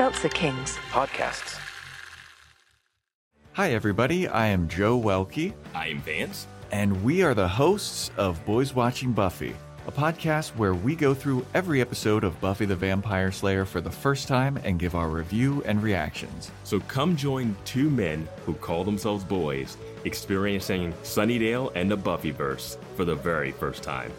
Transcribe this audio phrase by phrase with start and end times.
[0.00, 1.60] Seltzer Kings podcasts.
[3.52, 4.26] Hi, everybody.
[4.26, 6.46] I am Joe Welke, I am Vance.
[6.72, 9.54] and we are the hosts of Boys Watching Buffy,
[9.86, 13.90] a podcast where we go through every episode of Buffy the Vampire Slayer for the
[13.90, 16.50] first time and give our review and reactions.
[16.64, 19.76] So come join two men who call themselves boys,
[20.06, 24.10] experiencing Sunnydale and the Buffyverse for the very first time.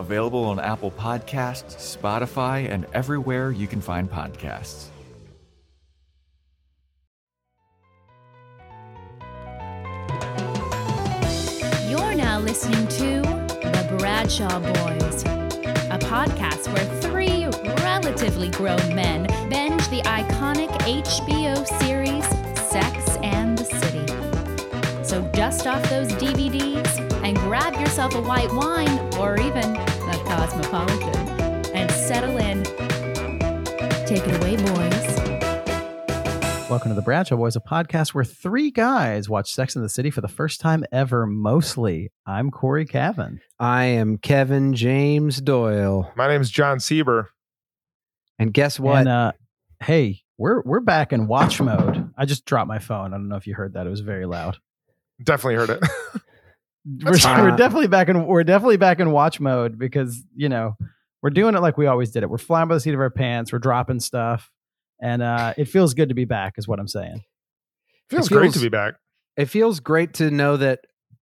[0.00, 4.88] Available on Apple Podcasts, Spotify, and everywhere you can find podcasts.
[12.48, 13.20] Listening to
[13.60, 15.22] The Bradshaw Boys,
[15.90, 17.44] a podcast where three
[17.84, 22.24] relatively grown men binge the iconic HBO series
[22.70, 25.04] Sex and the City.
[25.04, 31.16] So dust off those DVDs and grab yourself a white wine or even a cosmopolitan
[31.74, 32.64] and settle in.
[34.06, 35.27] Take it away, boys.
[36.70, 40.10] Welcome to the Bradshaw Boys, a podcast where three guys watch Sex in the City
[40.10, 42.12] for the first time ever, mostly.
[42.26, 43.38] I'm Cory Cavin.
[43.58, 46.12] I am Kevin James Doyle.
[46.14, 47.28] My name is Jon Sieber.
[48.38, 48.98] And guess what?
[48.98, 49.32] And uh,
[49.82, 52.10] hey, we're we're back in watch mode.
[52.18, 53.14] I just dropped my phone.
[53.14, 53.86] I don't know if you heard that.
[53.86, 54.58] It was very loud.
[55.24, 55.82] Definitely heard it.
[57.04, 57.42] We're, fine.
[57.42, 60.74] we're definitely back in we're definitely back in watch mode because, you know,
[61.20, 62.30] we're doing it like we always did it.
[62.30, 64.50] We're flying by the seat of our pants, we're dropping stuff.
[65.00, 67.22] And uh, it feels good to be back, is what I'm saying.
[68.10, 68.94] feels, It great to be back.
[69.36, 70.80] it feels great to know that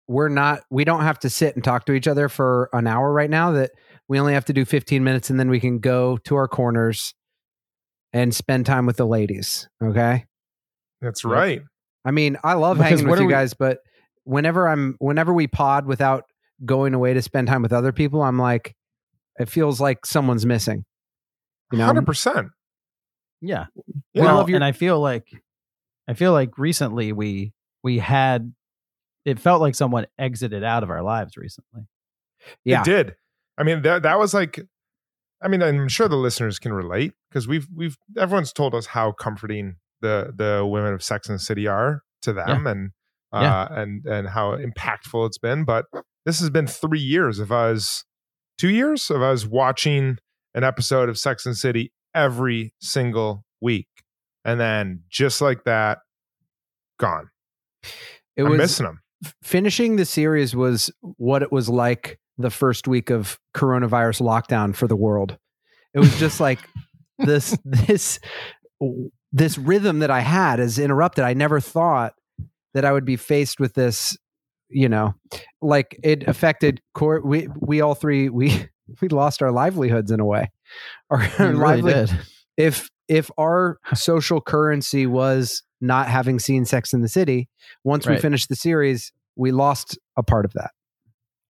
[0.08, 3.12] we're not, we don't have to sit and talk to each other for an hour
[3.12, 3.72] right now, that
[4.08, 7.12] we only have to do 15 minutes and then we can go to our corners
[8.12, 9.68] and spend time with the ladies.
[9.82, 10.24] Okay.
[11.02, 11.60] That's right.
[12.04, 13.78] I mean, I love Because hanging with you we- guys, but
[14.24, 16.24] whenever I'm, whenever we pod without
[16.64, 18.74] going away to spend time with other people, I'm like,
[19.38, 20.84] it feels like someone's missing.
[21.72, 22.48] You know, Hundred percent.
[23.40, 23.66] Yeah.
[24.14, 24.22] Yeah.
[24.24, 25.28] well, your- and I feel like
[26.08, 28.52] I feel like recently we we had
[29.24, 31.82] it felt like someone exited out of our lives recently.
[32.64, 32.80] yeah.
[32.80, 33.14] It did.
[33.58, 34.60] I mean, that that was like.
[35.42, 39.12] I mean, I'm sure the listeners can relate because we've we've everyone's told us how
[39.12, 42.90] comforting the the women of Sex and the City are to them, and
[43.34, 43.68] uh, Yeah.
[43.82, 45.64] and and how impactful it's been.
[45.64, 45.84] But
[46.24, 48.04] this has been three years of us,
[48.58, 50.16] two years of us watching
[50.54, 53.88] an episode of Sex and the City every single week,
[54.44, 55.98] and then just like that,
[56.98, 57.30] gone.
[58.36, 59.00] It I'm was missing them.
[59.44, 64.88] finishing the series was what it was like the first week of coronavirus lockdown for
[64.88, 65.38] the world.
[65.94, 66.58] It was just like
[67.18, 68.18] this this
[69.32, 71.24] this rhythm that I had is interrupted.
[71.24, 72.14] I never thought
[72.74, 74.16] that I would be faced with this,
[74.68, 75.14] you know,
[75.62, 78.68] like it affected core we we all three we
[79.00, 80.50] we lost our livelihoods in a way.
[81.10, 82.10] Our You really lively- did.
[82.56, 87.48] if if our social currency was not having seen Sex in the City,
[87.84, 88.20] once we Right.
[88.22, 90.72] finished the series, we lost a part of that.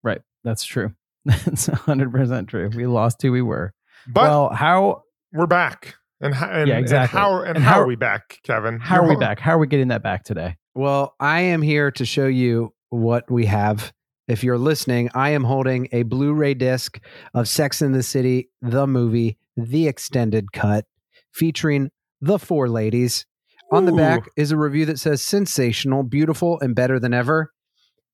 [0.03, 0.21] Right.
[0.43, 0.93] That's true.
[1.25, 2.69] That's 100% true.
[2.75, 3.73] We lost who we were.
[4.07, 5.01] But well, how
[5.33, 5.95] we're back.
[6.21, 7.17] And, ho- and, Yeah, exactly.
[7.19, 8.79] and how and, And how, how- are we back, Kevin?
[8.79, 9.39] how You're are we ho- back?
[9.39, 10.57] How are we getting that back today?
[10.75, 13.91] Well, I am here to show you what we have.
[14.27, 16.99] If you're listening, I am holding a Blu-ray disc
[17.33, 20.85] of Sex in the City, the movie, the extended cut,
[21.33, 23.25] featuring the four ladies.
[23.71, 27.51] On the back is a review that says sensational, beautiful, and better than ever.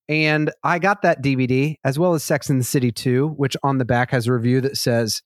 [0.09, 3.77] And I got that DVD as well as Sex in the City 2, which on
[3.77, 5.21] the back has a review that says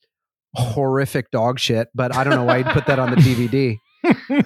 [0.54, 3.78] horrific dog shit, but I don't know why you'd put that on the DVD.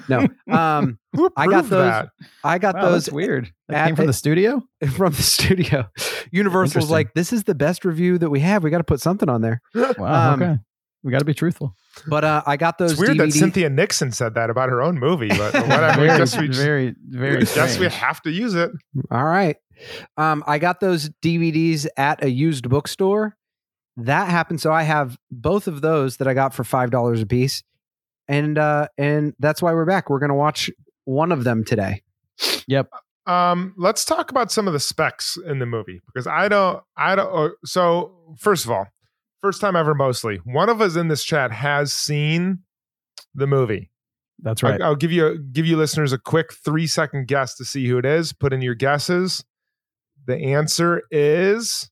[0.10, 0.28] No.
[0.50, 2.10] Um, Who I got those that?
[2.44, 3.52] I got Wow, those that's weird.
[3.68, 4.64] That came from the studio?
[4.96, 5.90] from the studio.
[6.32, 6.92] Universal's Interesting.
[6.92, 8.64] like, this is the best review that we have.
[8.64, 9.62] We got to put something on there.
[9.76, 10.34] Wow.
[10.34, 10.60] Um, okay.
[11.04, 11.76] We got to be truthful.
[12.08, 15.00] But uh, I got those It's weird that Cynthia Nixon said that about her own
[15.00, 15.94] movie, but whatever.
[15.96, 17.38] very, we just, very, very.
[17.38, 18.72] I guess we have to use it.
[19.10, 19.58] All right.
[20.18, 23.36] Um, I got those DVDs at a used bookstore.
[23.98, 24.62] That happened.
[24.62, 27.64] So I have both of those that I got for five dollars a piece,
[28.28, 30.10] and uh, and that's why we're back.
[30.10, 30.70] We're gonna watch
[31.06, 32.02] one of them today.
[32.68, 32.90] Yep.
[33.28, 37.16] Um, let's talk about some of the specs in the movie because I don't, I
[37.16, 37.32] don't.
[37.34, 38.88] uh, So first of all,
[39.42, 42.60] first time ever, mostly one of us in this chat has seen
[43.36, 43.92] the movie.
[44.40, 44.82] That's right.
[44.82, 47.88] I, will give you a, give you listeners a quick three second guess to see
[47.88, 48.34] who it is.
[48.34, 49.44] Put in your guesses.
[50.26, 51.92] The answer is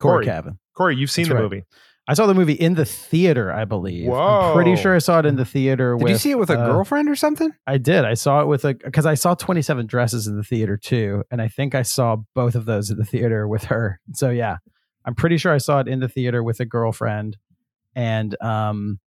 [0.00, 0.26] Cory Cory.
[0.26, 0.58] Cavin.
[0.74, 0.96] Cory.
[0.96, 1.42] You've seen That's the right.
[1.42, 1.64] movie.
[2.06, 4.10] I saw the movie in the theater, I believe.
[4.12, 5.96] I'm pretty sure I saw it in the theater.
[5.96, 7.50] Did with, you see it with a uh, girlfriend or something?
[7.66, 8.04] I did.
[8.04, 11.24] I saw it with a because I saw Twenty Seven Dresses in the theater too,
[11.30, 14.00] and I think I saw both of those at the theater with her.
[14.12, 14.58] So yeah,
[15.04, 17.38] I'm pretty sure I saw it in the theater with a girlfriend,
[17.94, 19.00] and um,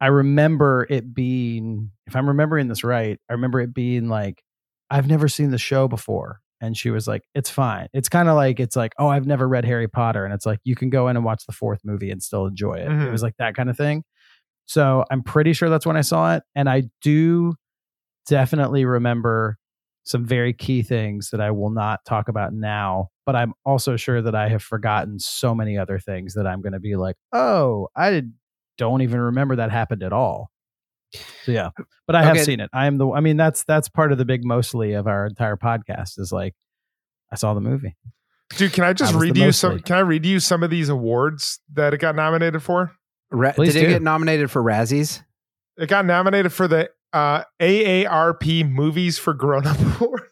[0.00, 4.42] I remember it being, if I'm remembering this right, I remember it being like,
[4.90, 6.40] I've never seen the show before.
[6.64, 7.88] And she was like, it's fine.
[7.92, 10.24] It's kind of like, it's like, oh, I've never read Harry Potter.
[10.24, 12.74] And it's like, you can go in and watch the fourth movie and still enjoy
[12.74, 12.88] it.
[12.88, 13.06] Mhm.
[13.06, 14.04] It was like that kind of thing.
[14.66, 16.42] So I'm pretty sure that's when I saw it.
[16.54, 17.54] And I do
[18.26, 19.58] definitely remember
[20.04, 23.08] some very key things that I will not talk about now.
[23.26, 26.72] But I'm also sure that I have forgotten so many other things that I'm going
[26.74, 28.22] to be like, oh, I
[28.76, 30.50] don't even remember that happened at all.
[31.44, 31.70] So yeah,
[32.06, 32.70] but I have seen it.
[32.72, 33.08] I am the.
[33.10, 36.54] I mean, that's that's part of the big mostly of our entire podcast is like,
[37.32, 37.96] I saw the movie.
[38.56, 39.80] Dude, can I just I read you some?
[39.80, 42.92] Can I read you some of these awards that it got nominated for?
[43.30, 45.22] Ra- Please did it get nominated for Razzies?
[45.76, 50.22] It got nominated for the uh, AARP Movies for Grown Up Award.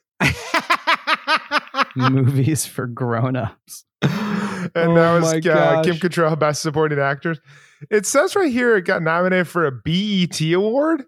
[1.96, 3.84] Movies for grown-ups.
[4.74, 6.00] and Oh that was my uh, Kim gosh.
[6.00, 7.40] Cattrall, Best Supporting Actors.
[7.90, 11.04] It says right here it got nominated for a BET award.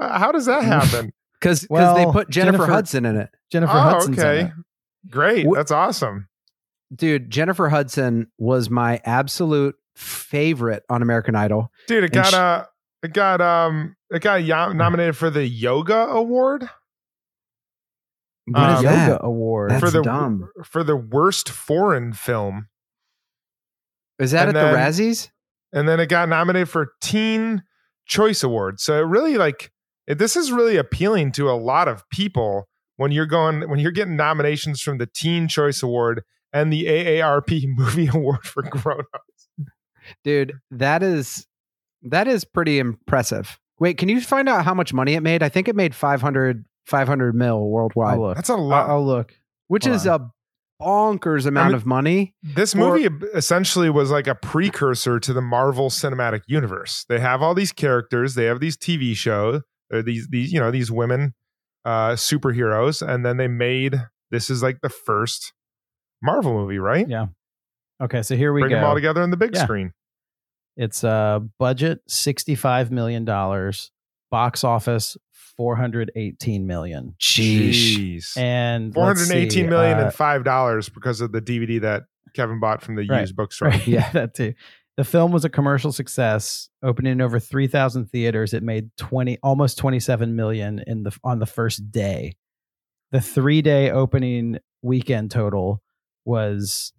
[0.00, 1.12] Uh, how does that happen?
[1.40, 3.30] Because they put Jennifer, Jennifer- Hudson in it.
[3.50, 3.88] Jennifer Hudson.
[3.88, 5.10] oh, Hudson's in okay, it.
[5.10, 5.46] great.
[5.54, 6.28] That's awesome.
[6.94, 11.70] Dude, Jennifer Hudson was my absolute favorite on American Idol.
[11.88, 12.64] Dude, it got sh- uh,
[13.02, 16.68] it got um, it got ya- nominated for the Yoga Award
[18.46, 19.20] What Um, is Yoga that?
[19.24, 19.70] Award.
[19.70, 20.50] That's for the dumb.
[20.64, 22.66] for the worst foreign film.
[24.20, 25.30] Is that and at the Razzies?
[25.72, 27.62] and then it got nominated for Teen
[28.06, 28.80] Choice Award.
[28.80, 29.70] So it really like
[30.06, 33.92] it, this is really appealing to a lot of people when you're going when you're
[33.92, 36.22] getting nominations from the Teen Choice Award
[36.52, 39.48] and the AARP Movie Award for Grown Ups.
[40.24, 41.46] Dude, that is
[42.02, 43.58] that is pretty impressive.
[43.78, 45.42] Wait, can you find out how much money it made?
[45.42, 48.36] I think it made 500 500 mil worldwide, I'll look.
[48.36, 48.90] That's a I'll, lot.
[48.90, 49.34] I'll look.
[49.68, 50.30] which Hold is a
[50.80, 52.34] bonkers amount mean- of money.
[52.42, 57.04] This Or- movie essentially was like a precursor to the Marvel Cinematic Universe.
[57.08, 60.90] They have all these characters, they have these TV shows, these these you know these
[60.90, 61.34] women
[61.84, 63.96] uh superheroes, and then they made
[64.30, 65.52] this is like the first
[66.22, 67.08] Marvel movie, right?
[67.08, 67.26] Yeah.
[68.02, 68.76] Okay, so here we Bring go.
[68.76, 69.64] them all together on the big Yeah.
[69.64, 69.92] screen.
[70.76, 73.90] It's a budget sixty-five million dollars,
[74.30, 75.16] box office
[75.56, 78.36] four hundred eighteen million, Jeez.
[78.36, 81.80] and Four let's hundred eighteen see, million uh, and five dollars because of the DVD
[81.82, 82.04] that
[82.34, 83.20] Kevin bought from the Right.
[83.20, 83.68] used bookstore.
[83.68, 84.54] Right, yeah, that too.
[84.96, 88.52] The film was a commercial success, opening in over three thousand theaters.
[88.52, 92.34] It made twenty, almost twenty-seven million in the on the first day.
[93.12, 95.82] The three-day opening weekend total
[96.24, 96.92] was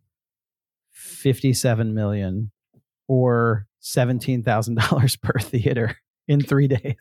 [0.92, 2.52] fifty-seven million,
[3.08, 6.96] or seventeen thousand dollars per theater in three days.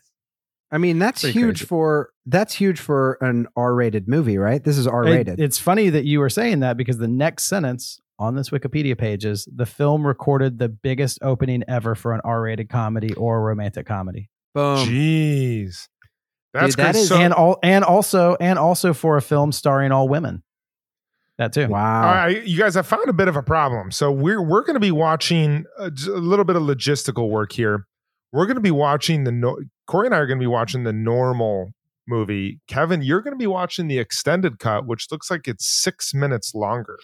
[0.71, 1.65] I mean, that's Pretty huge crazy.
[1.65, 4.63] for that's huge for an R-rated movie, right?
[4.63, 5.39] This is R-rated.
[5.39, 9.25] it's funny that you were saying that because the next sentence on this Wikipedia page
[9.25, 14.29] is the film recorded the biggest opening ever for an R-rated comedy or romantic comedy.
[14.53, 14.87] Boom.
[14.87, 15.87] Jeez.
[16.53, 16.99] That's Dude, that good.
[17.01, 20.43] is- So- and all and also and also for a film starring all women.
[21.37, 21.67] That too.
[21.67, 22.07] Wow.
[22.07, 23.89] All right, you guys, I found a bit of a problem.
[23.91, 27.87] So we're we're going to be watching uh, a little bit of logistical work here.
[28.31, 29.57] We're going to be watching the no-
[29.91, 31.71] Cory and I are going to be watching the normal
[32.07, 32.59] movie.
[32.67, 36.55] Kevin, you're going to be watching the extended cut, which looks like it's six minutes
[36.55, 36.97] longer.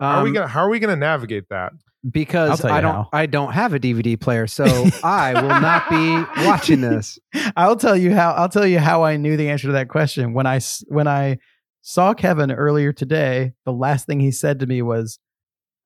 [0.00, 1.72] How are we Um, gonna How are we going to navigate that?
[2.10, 3.08] Because I don't how.
[3.14, 4.64] I don't have a DVD player, so
[5.02, 7.18] I will not be watching this.
[7.56, 10.34] I'll tell you how I'll tell you how I knew the answer to that question.
[10.34, 11.38] When I s- when I
[11.80, 15.18] saw Kevin earlier today, the last thing he said to me was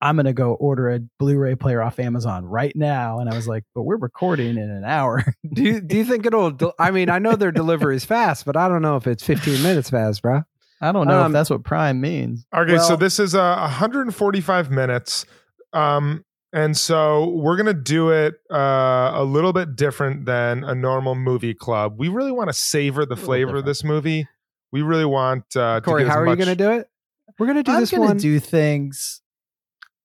[0.01, 3.49] I'm going to go order a Blu-ray player off Amazon right now and I was
[3.49, 6.51] like, "But we're recording in an hour." Do you, do you think it'll?
[6.53, 9.23] del- I mean, I know their delivery is fast, but I don't know if it's
[9.25, 10.43] 15 minutes fast, bro.
[10.81, 12.47] I don't know Um, if that's what Prime means.
[12.55, 15.25] Okay, so this is uh, 145 minutes.
[15.73, 20.75] Um, and so we're going to do it uh, a little bit different than a
[20.75, 21.97] normal movie club.
[21.99, 24.27] We really want to savor the little flavor of this movie.
[24.73, 26.89] We really want uh, Cory, to how are you going to do it?
[27.39, 28.17] We're going to do I'm this going to one.
[28.19, 29.21] do things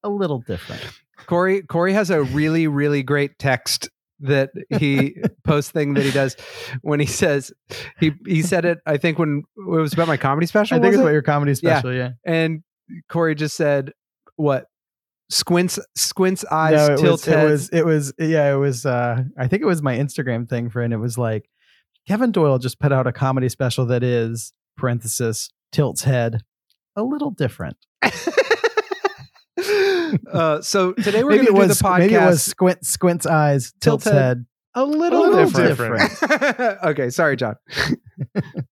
[0.03, 0.81] a little different.
[1.25, 6.35] Cory Cory has a really really great text that he post thing that he does
[6.81, 7.51] when he says
[7.99, 10.93] he he said it I think when it was about my comedy special I think
[10.93, 11.01] it's it?
[11.01, 12.11] about your comedy special, yeah.
[12.25, 12.63] and
[13.09, 13.91] Cory just said
[14.35, 14.65] what
[15.29, 19.23] squints squints eyes no, it tilts was, it was it was yeah, it was uh
[19.37, 21.49] I think it was my Instagram thing for and it was like
[22.07, 26.41] Kevin Doyle just put out a comedy special that is parenthesis tilts head
[26.95, 27.77] a little different.
[30.31, 33.25] uh, so today we're going to do was the podcast maybe it was squint squints
[33.25, 34.13] eyes Tilts tilts head.
[34.13, 36.01] head a little, little different.
[36.01, 36.79] different.
[36.83, 37.55] okay sorry Jon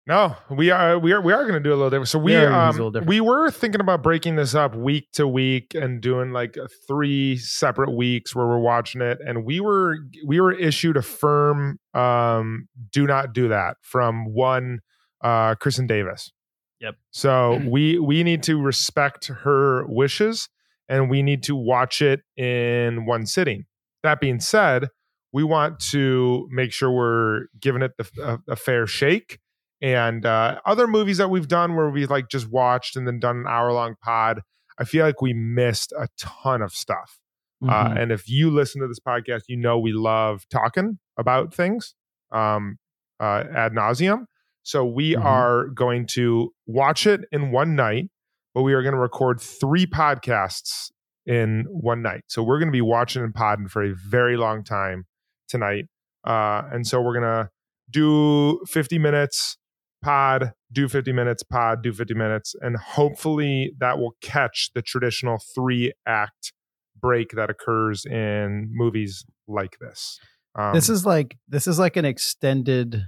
[0.06, 2.08] No, we are we are we are going to do a little different.
[2.08, 3.06] So we Yeah, um different.
[3.06, 6.56] we were thinking about breaking this up week to week and doing like
[6.88, 9.18] three separate weeks where we're watching it.
[9.24, 14.80] And we were we were issued a firm um do not do that from one
[15.22, 16.32] uh Kristin Davis.
[16.80, 16.96] Yep.
[17.12, 20.48] So we we need to respect her wishes
[20.90, 23.64] and we need to watch it in one sitting.
[24.02, 24.88] That being said,
[25.32, 28.10] we want to make sure we're giving it the,
[28.48, 29.38] a, a fair shake
[29.80, 33.38] and uh, other movies that we've done where we like just watched and then done
[33.38, 34.42] an hour long pod
[34.78, 37.18] i feel like we missed a ton of stuff
[37.62, 37.70] Mhm.
[37.70, 41.94] uh, and if you listen to this podcast you know we love talking about things
[42.32, 42.78] um,
[43.20, 44.24] uh, ad nauseum
[44.62, 45.24] so we Mhm.
[45.24, 48.10] are going to watch it in one night
[48.54, 50.90] but we are going to record three podcasts
[51.26, 54.64] in one night so we're going to be watching and podding for a very long
[54.64, 55.04] time
[55.48, 55.84] tonight
[56.26, 57.48] uh, and so we're going to
[57.90, 59.56] do 50 minutes
[60.02, 62.54] pod, do 50 minutes, pod, do 50 minutes.
[62.60, 66.52] And hopefully that will catch the traditional three act
[67.00, 70.18] break that occurs in movies like this.
[70.58, 73.04] Um, this is like this is like an extended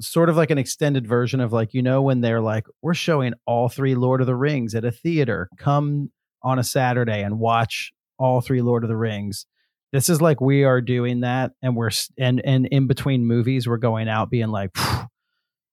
[0.00, 3.34] sort of like an extended version of like you know when they're like we're showing
[3.46, 5.48] all three lord of the rings at a theater.
[5.58, 6.10] Come
[6.42, 9.46] on a saturday and watch all three lord of the rings.
[9.92, 13.76] This is like we are doing that and we're and and in between movies we're
[13.76, 14.70] going out being like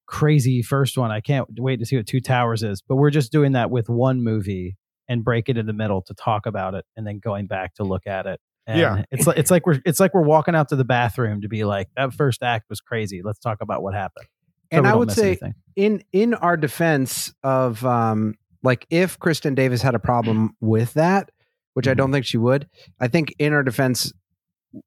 [0.09, 1.11] crazy first one.
[1.11, 2.81] I can't wait to see what two towers is.
[2.81, 4.75] But we're just doing that with one movie
[5.07, 7.83] and break it in the middle to talk about it and then going back to
[7.83, 9.03] look at it and Yeah.
[9.11, 11.63] it's like it's like we're it's like we're walking out to the bathroom to be
[11.63, 13.21] like that first act was crazy.
[13.23, 14.25] Let's talk about what happened.
[14.71, 15.55] So and I would say anything.
[15.75, 21.31] in in our defense of um like if Kristin Davis had a problem with that,
[21.73, 21.97] which I Mhm.
[21.97, 22.67] don't think she would,
[22.99, 24.13] I think in our defense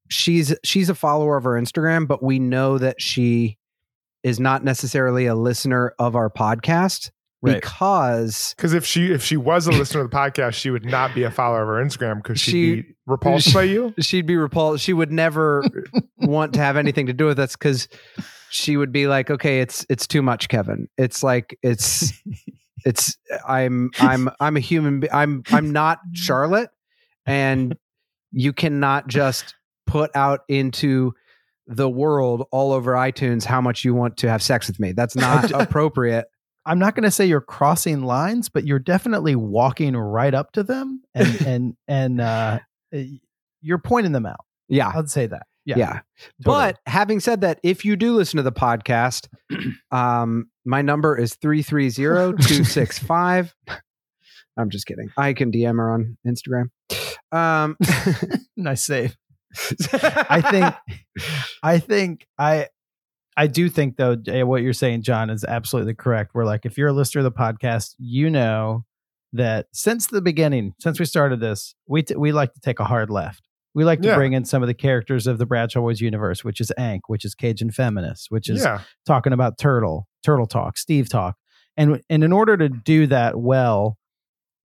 [0.08, 3.58] she's she's a follower of our Instagram, but we know that she
[4.22, 7.10] is not necessarily a listener of our podcast
[7.44, 7.60] Right.
[7.60, 11.14] because because if she if she was a listener to the podcast, she would not
[11.14, 13.92] be a follower of our Instagram because she'd She- be repulsed by you.
[14.00, 14.84] she'd be repulsed.
[14.84, 15.64] She would never
[16.18, 17.88] want to have anything to do with us because
[18.50, 20.88] she would be like, "Okay, it's it's too much, Kevin.
[20.98, 22.12] It's like it's
[22.84, 23.16] it's
[23.48, 25.00] I'm I'm I'm a human.
[25.00, 26.70] Be- I'm I'm not Charlotte,
[27.26, 27.76] and
[28.30, 29.54] you cannot just
[29.86, 31.12] put out into
[31.66, 34.92] the world all over iTunes how much you want to have sex with me.
[34.92, 36.26] That's not appropriate.
[36.64, 40.62] I'm not going to say you're crossing lines, but you're definitely walking right up to
[40.62, 42.60] them and and and uh,
[43.60, 44.44] you're pointing them out.
[44.68, 44.92] Yeah.
[44.94, 45.42] I'd say that.
[45.64, 45.78] Yeah.
[45.78, 46.00] Yeah.
[46.40, 49.28] But having said that, if you do listen to the podcast,
[49.90, 53.52] um, my number is 330-265.
[54.56, 55.10] I'm just kidding.
[55.16, 56.70] I can DM her on Instagram.
[57.30, 57.76] Um,
[58.56, 59.16] nice save.
[59.82, 60.74] I think
[61.62, 62.68] I think I
[63.36, 66.32] I do think though what you're saying, Jon, is absolutely correct.
[66.34, 68.84] We're like, if you're a listener of the podcast, you know
[69.32, 72.84] that since the beginning, since we started this, we t- we like to take a
[72.84, 73.48] hard left.
[73.74, 74.16] We like to Yeah.
[74.16, 77.24] bring in some of the characters of the Bradshaw Boys universe, which is Ank, which
[77.24, 81.36] is Cajun Feminist, which is yeah, talking about Turtle, Turtle Talk, Steve Talk.
[81.78, 83.96] And and in order to do that well,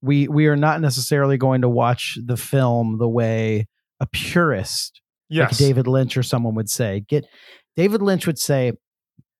[0.02, 3.68] we we are not necessarily going to watch the film the way
[4.02, 7.06] a purist yes, like David Lynch or someone would say.
[7.08, 7.26] Get
[7.78, 8.74] David Lynch would say,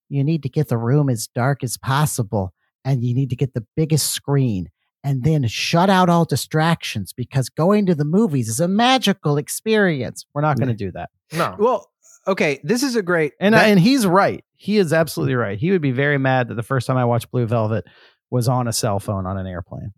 [0.10, 2.54] you need to get the room as dark as possible,
[2.86, 4.70] and you need to get the biggest screen,
[5.04, 10.26] and then shut out all distractions because going to the movies is a magical experience.
[10.34, 11.10] We're not going to do that.
[11.34, 11.90] no, well,
[12.28, 14.44] okay, this is a great And that- and he's right.
[14.56, 15.58] He is absolutely right.
[15.58, 17.86] He would be very mad that the first time I watched Blue Velvet
[18.32, 19.94] was on a cell phone on an airplane.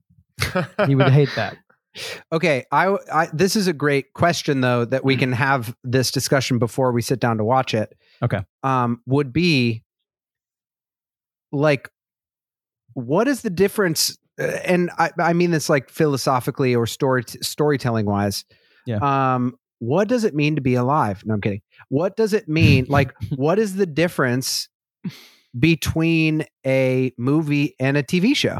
[0.87, 1.57] He would hate that.
[2.31, 5.21] Okay, I, I this is a great question though that we mm-hmm.
[5.21, 7.97] can have this discussion before we sit down to watch it.
[8.23, 8.41] Okay.
[8.63, 9.83] Um would be
[11.51, 11.89] like
[12.93, 18.05] what is the difference uh, and I I mean this like philosophically or story storytelling
[18.05, 18.45] wise.
[18.85, 18.97] Yeah.
[19.33, 21.23] Um what does it mean to be alive?
[21.25, 21.61] No, I'm kidding.
[21.87, 22.85] What does it mean?
[22.89, 24.67] like what is the difference
[25.57, 28.59] between a movie and a TV show?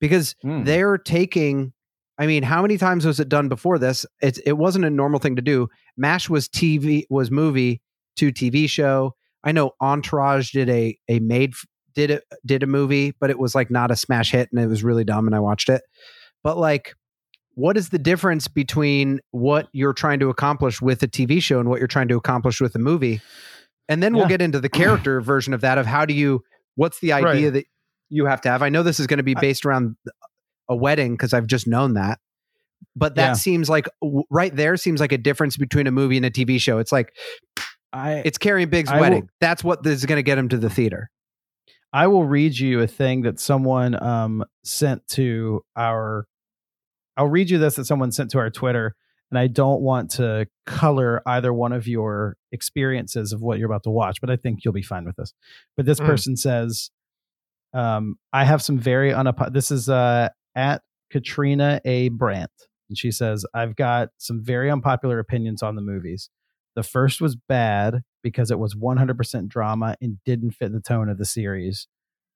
[0.00, 0.64] Because Mm.
[0.64, 1.72] they're taking
[2.16, 4.06] I mean, how many times was it done before this?
[4.22, 5.68] It it wasn't a normal thing to do.
[5.96, 7.80] MASH was TV was movie
[8.16, 9.14] to TV show.
[9.42, 11.54] I know Entourage did a a made
[11.94, 14.66] did it did a movie, but it was like not a smash hit and it
[14.66, 15.82] was really dumb and I watched it.
[16.42, 16.94] But like
[17.56, 21.68] what is the difference between what you're trying to accomplish with a TV show and
[21.68, 23.20] what you're trying to accomplish with a movie?
[23.88, 26.42] And then we'll get into the character version of that of how do you
[26.74, 27.52] what's the idea Right.
[27.52, 27.66] that
[28.10, 28.62] you have to have.
[28.62, 29.94] I know this is going to be I- based around
[30.68, 32.18] a wedding because I've just known that.
[32.96, 33.32] But that Yeah.
[33.34, 33.86] seems like
[34.30, 36.78] right there seems like a difference between a movie and a TV show.
[36.78, 37.12] It's like
[37.94, 39.28] I it's Carrie Big's I will- wedding.
[39.40, 41.10] That's what is going to get him to the theater.
[41.92, 46.26] I will read you a thing that someone um sent to our.
[47.16, 48.96] I'll read you this that someone sent to our Twitter,
[49.30, 53.84] and I don't want to color either one of your experiences of what you're about
[53.84, 55.32] to watch, but I think you'll be fine with this.
[55.76, 56.06] But this Mm.
[56.06, 56.90] person says,
[57.72, 62.08] um, "I have some very unapo- This is uh at Katrina A.
[62.08, 62.50] Brandt,
[62.88, 66.28] and she says, "I've got some very unpopular opinions on the movies.
[66.76, 71.18] The first was bad because it was 100% drama and didn't fit the tone of
[71.18, 71.86] the series.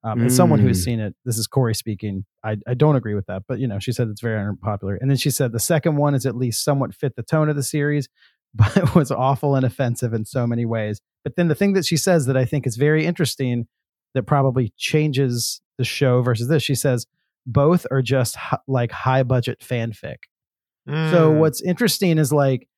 [0.04, 0.84] Um, As someone who has Mm.
[0.84, 2.24] seen it, this is Cory speaking.
[2.44, 4.94] I, I don't agree with that, but you know, she said it's very unpopular.
[4.94, 7.56] And then she said the second one is at least somewhat fit the tone of
[7.56, 8.08] the series,
[8.54, 11.00] but it was awful and offensive in so many ways.
[11.24, 13.66] But then the thing that she says that I think is very interesting
[14.14, 17.06] that probably changes the show versus this, she says
[17.44, 20.16] both are just hi- like high budget fanfic.
[21.10, 21.38] So Mm.
[21.40, 22.68] what's interesting is like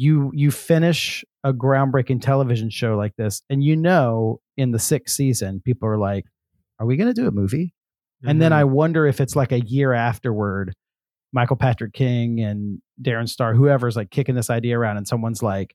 [0.00, 5.14] you you finish a groundbreaking television show like this, and you know in the sixth
[5.14, 6.24] season, people are like,
[6.78, 7.74] "Are we going to do a movie?"
[8.24, 8.52] And then.
[8.52, 8.72] I mm-hmm.
[8.72, 10.74] wonder if it's like a year afterward,
[11.34, 15.74] Michael Patrick King and Darren Star, whoever's like kicking this idea around, and someone's like,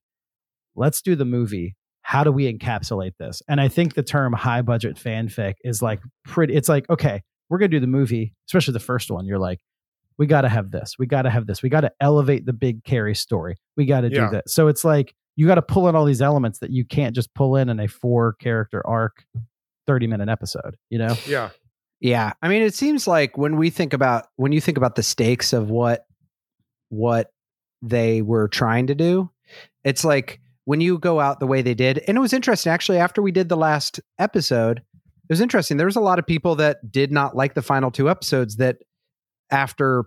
[0.75, 3.41] "Let's do the movie." How do we encapsulate this?
[3.47, 6.55] And I think the term high budget fanfic is like pretty.
[6.55, 9.27] It's like okay, we're gonna do the movie, especially the first one.
[9.27, 9.59] You're like,
[10.17, 10.95] we got to have this.
[10.97, 11.61] We got to have this.
[11.63, 13.57] We got to elevate the big Carrie story.
[13.77, 14.25] We got to Yeah.
[14.25, 14.49] do that.
[14.49, 17.33] So it's like you got to pull in all these elements that you can't just
[17.33, 19.25] pull in in a four character arc,
[19.87, 21.15] 30 minute episode, you know?
[21.27, 21.49] yeah.
[22.01, 25.01] Yeah, I mean, it seems like when we think about when you think about the
[25.01, 26.05] stakes of what
[26.89, 27.31] what
[27.81, 29.29] they were trying to do,
[29.83, 32.97] it's like when you go out the way they did, and it was interesting actually.
[32.97, 34.83] After we did the last episode, it
[35.29, 35.77] was interesting.
[35.77, 38.57] There was a lot of people that did not like the final two episodes.
[38.57, 38.77] That
[39.51, 40.05] after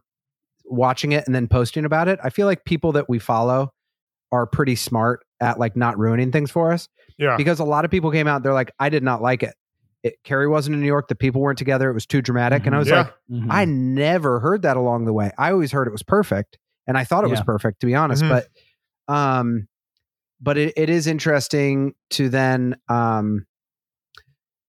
[0.64, 3.72] watching it and then posting about it, I feel like people that we follow
[4.32, 7.36] are pretty smart at like not ruining things for us Yeah.
[7.38, 9.54] because a lot of people came out they're like i did not like it.
[10.02, 12.74] it carrie wasn't in new york the people weren't together it was too dramatic and
[12.74, 12.96] i was Yeah.
[13.04, 13.46] like Mhm.
[13.48, 17.04] i never heard that along the way i always heard it was perfect and i
[17.04, 18.28] thought it was perfect to be honest Mhm.
[18.28, 18.48] but
[19.14, 19.68] um
[20.42, 23.46] but it, it is interesting to then um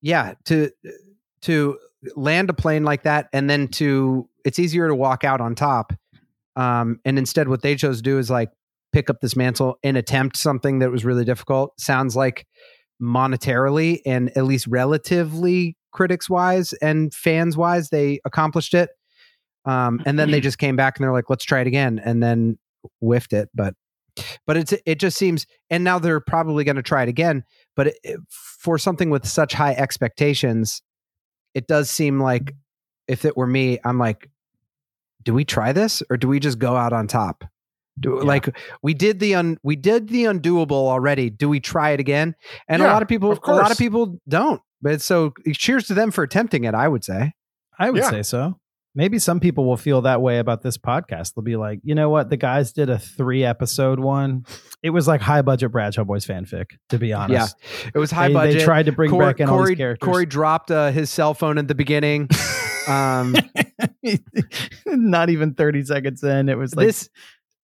[0.01, 0.71] yeah to
[1.41, 1.77] to
[2.15, 5.93] land a plane like that and then to it's easier to walk out on top.
[6.55, 8.51] Um and instead what they chose to do is like
[8.91, 11.79] pick up this mantle and attempt something that was really difficult.
[11.79, 12.47] Sounds like
[13.01, 18.89] monetarily and at least relatively critics wise and fans wise they accomplished it.
[19.65, 22.23] Um and then they just came back and they're like let's try it again and
[22.23, 22.57] then
[23.01, 23.49] whiffed it.
[23.53, 23.73] But
[24.45, 27.43] but it's it just seems and now they're probably going to try it again
[27.75, 30.81] but it, for something with such high expectations
[31.53, 32.57] it does seem like mm-hmm.
[33.07, 34.29] if it were me i'm like
[35.23, 37.43] do we try this or do we just go out on top?
[37.99, 38.23] Do, Yeah.
[38.23, 41.29] like we did the un, we did the undoable already.
[41.29, 42.35] Do we try it again?
[42.67, 44.61] And a lot of people of a lot of people don't.
[44.81, 47.33] But so cheers to them for attempting it i would say.
[47.77, 48.09] I would Yeah.
[48.09, 48.57] say so.
[48.95, 51.33] Maybe some people will feel that way about this podcast.
[51.33, 52.29] They'll be like, you know what?
[52.29, 54.45] The guys did a three episode one.
[54.81, 57.55] It was like high budget Bradshaw Boys fanfic, to be honest.
[57.61, 59.69] Yeah, it was high they, budget They tried to bring Cory, back in all Cory,
[59.71, 60.05] these characters.
[60.05, 62.29] Cory dropped uh, his cell phone at the beginning
[62.87, 63.35] um
[64.85, 66.49] Not even 30 seconds in.
[66.49, 67.09] It was like this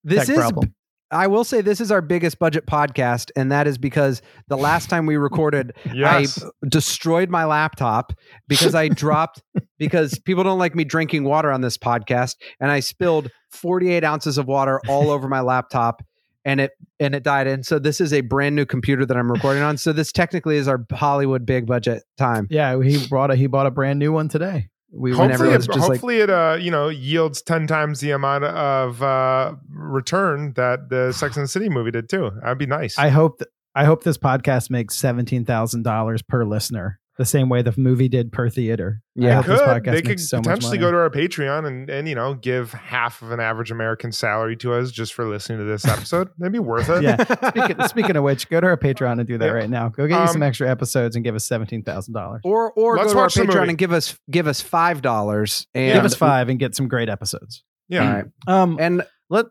[0.03, 0.73] this is problem.
[1.11, 4.89] I will say this is our biggest budget podcast, and that is because the last
[4.89, 6.43] time we recorded, Yes.
[6.43, 8.13] I destroyed my laptop
[8.47, 9.41] because I dropped
[9.77, 14.37] because people don't like me drinking water on this podcast, and I spilled 48 ounces
[14.37, 16.03] of water all over my laptop,
[16.45, 17.47] and it and it died.
[17.47, 19.77] And so this is a brand new computer that I'm recording on.
[19.77, 22.47] So this technically is our Hollywood big budget time.
[22.49, 24.69] Yeah, he brought a he bought a brand new one today.
[24.91, 29.01] We hopefully, it, just like- it uh you know yields 10 times the amount of
[29.03, 32.31] uh return that the sex and the city movie did too.
[32.41, 32.97] That'd be nice.
[32.97, 37.49] I hope that I hope this podcast makes seventeen thousand dollars per listener, the same
[37.49, 39.03] way the movie did per theater.
[39.13, 39.41] Yeah.
[39.43, 42.33] hope could podcast they could so potentially go to our patreon and and you know
[42.33, 46.29] give half of an average american salary to us just for listening to this episode
[46.39, 47.21] that'd be worth it Yeah.
[47.49, 49.51] speaking, speaking of which, go to our Patreon and do that Yeah.
[49.51, 49.89] right now.
[49.89, 52.41] Go get you some Um, extra episodes and give us seventeen thousand dollars.
[52.45, 53.69] Or or Let's go to our Patreon movie.
[53.69, 57.09] and give us give us five dollars and Give us five and get some great
[57.09, 57.63] episodes.
[57.89, 58.25] yeah All right.
[58.47, 59.47] Um, And let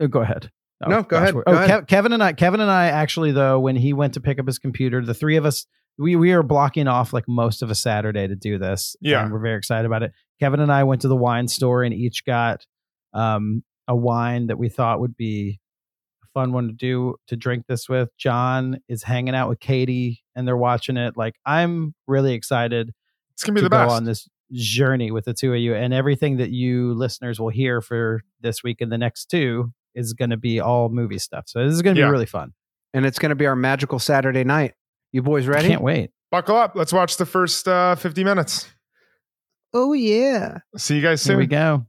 [0.00, 0.50] oh, go ahead.
[0.86, 1.34] No, go ahead.
[1.34, 1.82] we're- Go Oh, ahead.
[1.82, 4.46] Kev- Kevin and I, Kevin and I actually though, when he went to pick up
[4.46, 5.66] his computer, the three of us,
[6.00, 8.96] we we are blocking off like most of a Saturday to do this.
[9.00, 9.22] Yeah.
[9.22, 10.12] and we're very excited about it.
[10.40, 12.64] Kevin and I went to the wine store and each got
[13.12, 15.60] um a wine that we thought would be
[16.22, 18.08] a fun one to do to drink this with.
[18.16, 21.16] Jon is hanging out with Katie and they're watching it.
[21.16, 22.92] Like I'm really excited
[23.34, 25.74] it's gonna be to the go best on this journey with the two of you
[25.74, 30.12] and everything that you listeners will hear for this week and the next two is
[30.12, 32.08] going to be all movie stuff so this is going to Yeah.
[32.08, 32.52] be really fun
[32.92, 34.74] and it's going to be our magical Saturday night.
[35.12, 35.68] You boys I ready?
[35.68, 36.72] can't wait buckle up.
[36.74, 38.68] Let's watch the first uh, 50 minutes.
[39.72, 40.58] Oh yeah.
[40.76, 41.32] See you guys soon.
[41.32, 41.40] Here soon.
[41.40, 41.86] we go.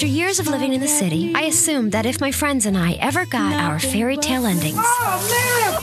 [0.00, 2.92] After years of living in the city, I assumed that if my friends and I
[3.02, 4.78] ever got our fairy tale endings,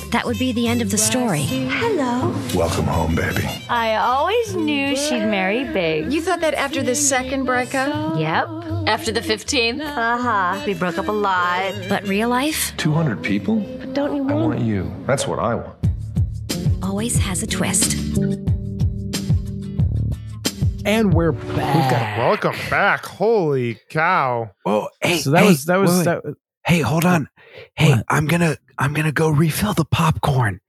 [0.10, 1.43] that would be the end of the story.
[1.43, 2.34] Hello.
[2.56, 3.47] Welcome home, baby.
[3.69, 6.12] I always knew she'd marry big.
[6.12, 8.19] You thought that after the second breakup?
[8.19, 8.88] Yep.
[8.88, 9.82] After the 15th?
[9.86, 10.63] Uh-huh.
[10.65, 11.75] We broke up a lot.
[11.88, 13.58] But real life 200 people?
[13.58, 14.91] But Don't you want I want want you.
[15.06, 15.75] That's what I want.
[16.82, 17.95] always has a twist.
[20.88, 21.13] And mm.
[21.15, 22.17] we're back.
[22.17, 23.06] Welcome back.
[23.06, 24.52] Holy cow.
[24.65, 25.17] Oh, hey.
[25.17, 26.06] so that hey, was that was wait, wait.
[26.06, 27.28] that was- Hey, hold on.
[27.76, 28.06] Hey, What?
[28.10, 30.62] I'm gonna I'm gonna go refill the popcorn.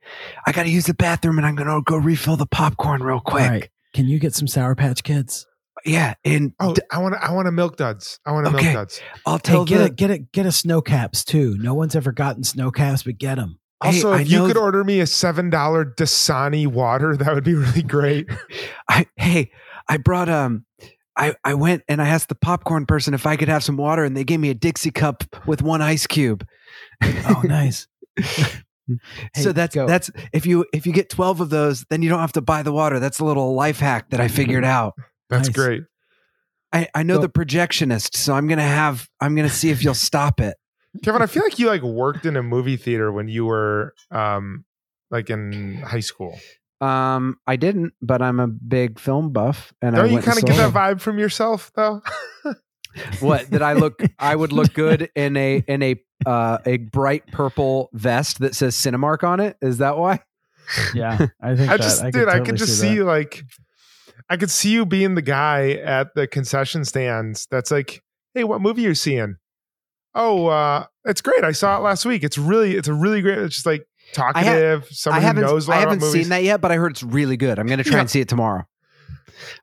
[0.44, 3.44] I gotta use the bathroom and I'm gonna go refill the popcorn real quick.
[3.44, 3.68] All right.
[3.94, 5.46] Can you get some Sour Patch Kids?
[5.84, 7.24] Yeah, and Oh, d- I want to.
[7.24, 8.18] I want to milk duds.
[8.26, 8.64] I want to Okay.
[8.64, 9.00] milk duds.
[9.24, 11.56] I'll Hey, get the, it, get it, get a snow caps too.
[11.58, 13.60] No one's ever gotten snow caps, but get them.
[13.82, 17.32] Hey, Also, I if you could th- order me a seven dollar Dasani water, that
[17.32, 18.28] would be really great.
[18.88, 19.52] I, hey,
[19.88, 20.64] I brought um
[21.16, 24.04] I, I went and I asked the popcorn person if I could have some water
[24.04, 26.46] and they gave me a Dixie cup with one ice cube.
[27.02, 27.86] Oh, nice.
[29.34, 29.86] Hey, so that's go.
[29.86, 32.62] that's if you if you get 12 of those then you don't have to buy
[32.62, 32.98] the water.
[32.98, 34.94] That's a little life hack that I figured out.
[35.28, 35.54] That's Nice.
[35.54, 35.82] great.
[36.72, 37.20] I, I know Go.
[37.22, 40.56] the projectionist, so I'm gonna have I'm gonna see if you'll stop it.
[41.02, 44.64] Kevin, I feel like you like worked in a movie theater when you were um
[45.10, 46.38] like in high school.
[46.80, 50.44] Um, I didn't, but I'm a big film buff, and I Don't you kind of
[50.44, 52.02] get that vibe from yourself though?
[53.20, 57.26] what that I look I would look good in a in a uh, a bright
[57.28, 59.56] purple vest that says Cinemark on it.
[59.60, 60.20] Is that why?
[60.94, 62.22] Yeah, I think I that, just I did.
[62.22, 63.42] I totally could just see see like
[64.28, 68.02] I could see you being the guy at the concession stands that's like,
[68.34, 69.36] "Hey, what movie are you seeing?"
[70.14, 71.44] Oh, uh it's great.
[71.44, 72.22] I saw it last week.
[72.22, 75.68] It's really it's a really great it's just like talkative, I someone who haven't knows
[75.68, 76.22] a I lot haven't about movies.
[76.22, 77.58] seen that yet, but I heard it's really good.
[77.58, 78.00] I'm gonna try Yeah.
[78.00, 78.64] and see it tomorrow.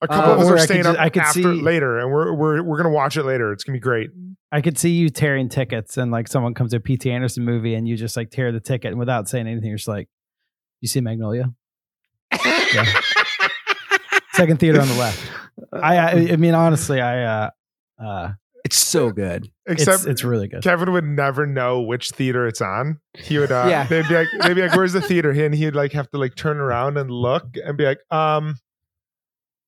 [0.01, 1.61] A couple Uh, of us are I could staying just- up I could after see-
[1.61, 3.51] later and we're we're we're gonna watch it later.
[3.51, 4.09] It's gonna be great.
[4.51, 7.11] I could see you tearing tickets, and like someone comes to a P.T.
[7.11, 9.87] Anderson movie, and you just like tear the ticket, and without saying anything, you're just
[9.87, 10.07] like,
[10.81, 11.51] "You see Magnolia?"
[12.73, 12.85] Yeah.
[14.33, 15.31] Second theater on the left.
[15.73, 17.49] I, I, I mean, honestly, I, uh,
[18.03, 18.31] uh,
[18.65, 19.49] It's so good.
[19.67, 20.63] Except it's, it's really good.
[20.63, 22.99] Kevin would never know which theater it's on.
[23.13, 23.85] He would, uh, Yeah.
[23.85, 26.35] they'd be like, they'd be like, "Where's the theater?" And he'd like have to like
[26.35, 28.55] turn around and look and be like, "Um,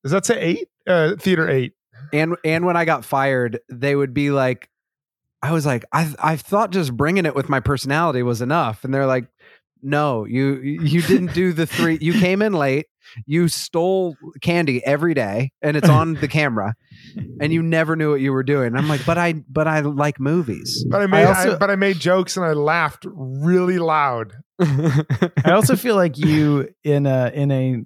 [0.03, 0.67] does that say eight?
[0.87, 1.73] Uh, theater eight.
[2.11, 4.69] And and when I got fired, they would be like,
[5.43, 8.91] I was like, I I thought just bringing it with my personality was enough, and
[8.93, 9.27] they're like,
[9.83, 11.97] No, you you didn't do the three.
[12.01, 12.87] You came in late.
[13.25, 16.75] You stole candy every day, and it's on the camera,
[17.41, 18.75] and you never knew what you were doing.
[18.75, 20.85] I'm like, but I but I like movies.
[20.89, 24.33] But I made, I also- but I made jokes and I laughed really loud.
[24.59, 27.83] I also feel like you in a in a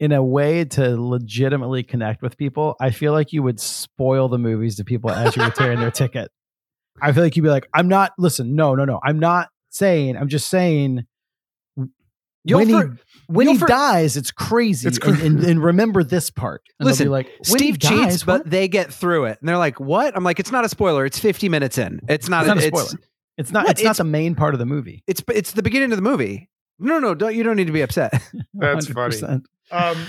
[0.00, 2.74] in a way to legitimately connect with people.
[2.80, 5.92] I feel like you would spoil the movies to people as you were tearing their
[5.92, 6.30] ticket.
[7.00, 8.12] I feel like you'd be like, "I'm not.
[8.18, 8.98] Listen, no, no, no.
[9.04, 10.16] I'm not saying.
[10.16, 11.04] I'm just saying."
[12.44, 12.82] You'll when he
[13.28, 14.88] when he for- dies, it's crazy.
[14.88, 16.62] It's and, and, and remember this part.
[16.80, 18.50] And Listen, be like when he Steve cheats, dies, but what?
[18.50, 21.04] they get through it, and they're like, "What?" I'm like, "It's not a spoiler.
[21.06, 22.00] It's 50 minutes in.
[22.08, 22.42] It's not.
[22.42, 23.00] it's not a it's, spoiler.
[23.38, 23.64] It's not.
[23.66, 23.70] What?
[23.72, 25.04] It's not It's- the main part of the movie.
[25.06, 26.48] It's it's the beginning of the movie.
[26.78, 28.10] No, no, don't you don't need to be upset.
[28.54, 29.14] That's funny.
[29.14, 29.42] 100%.
[29.70, 30.06] Um,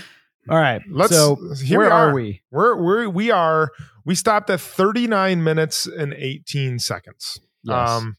[0.50, 0.82] All right.
[0.90, 1.14] let's.
[1.14, 2.14] so here where we are are.
[2.14, 2.42] we?
[2.52, 3.70] We're we're we are.
[4.06, 7.40] We stopped at 39 minutes and 18 seconds.
[7.64, 7.90] Yes.
[7.90, 8.18] Um,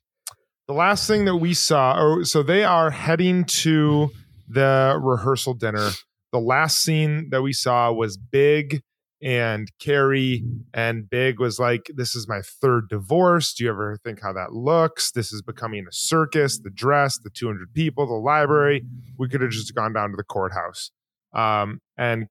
[0.67, 4.11] the last thing that we saw, or so they are heading to
[4.49, 5.91] the rehearsal dinner.
[6.33, 8.83] The last scene that we saw was Big
[9.23, 13.55] and Carrie, and Big was like, "This is my third divorce.
[13.55, 15.11] Do you ever think how that looks?
[15.13, 16.59] This is becoming a circus.
[16.59, 18.85] The dress, the 200 people, the library.
[19.19, 20.91] We could have just gone down to the courthouse."
[21.33, 22.27] Um, and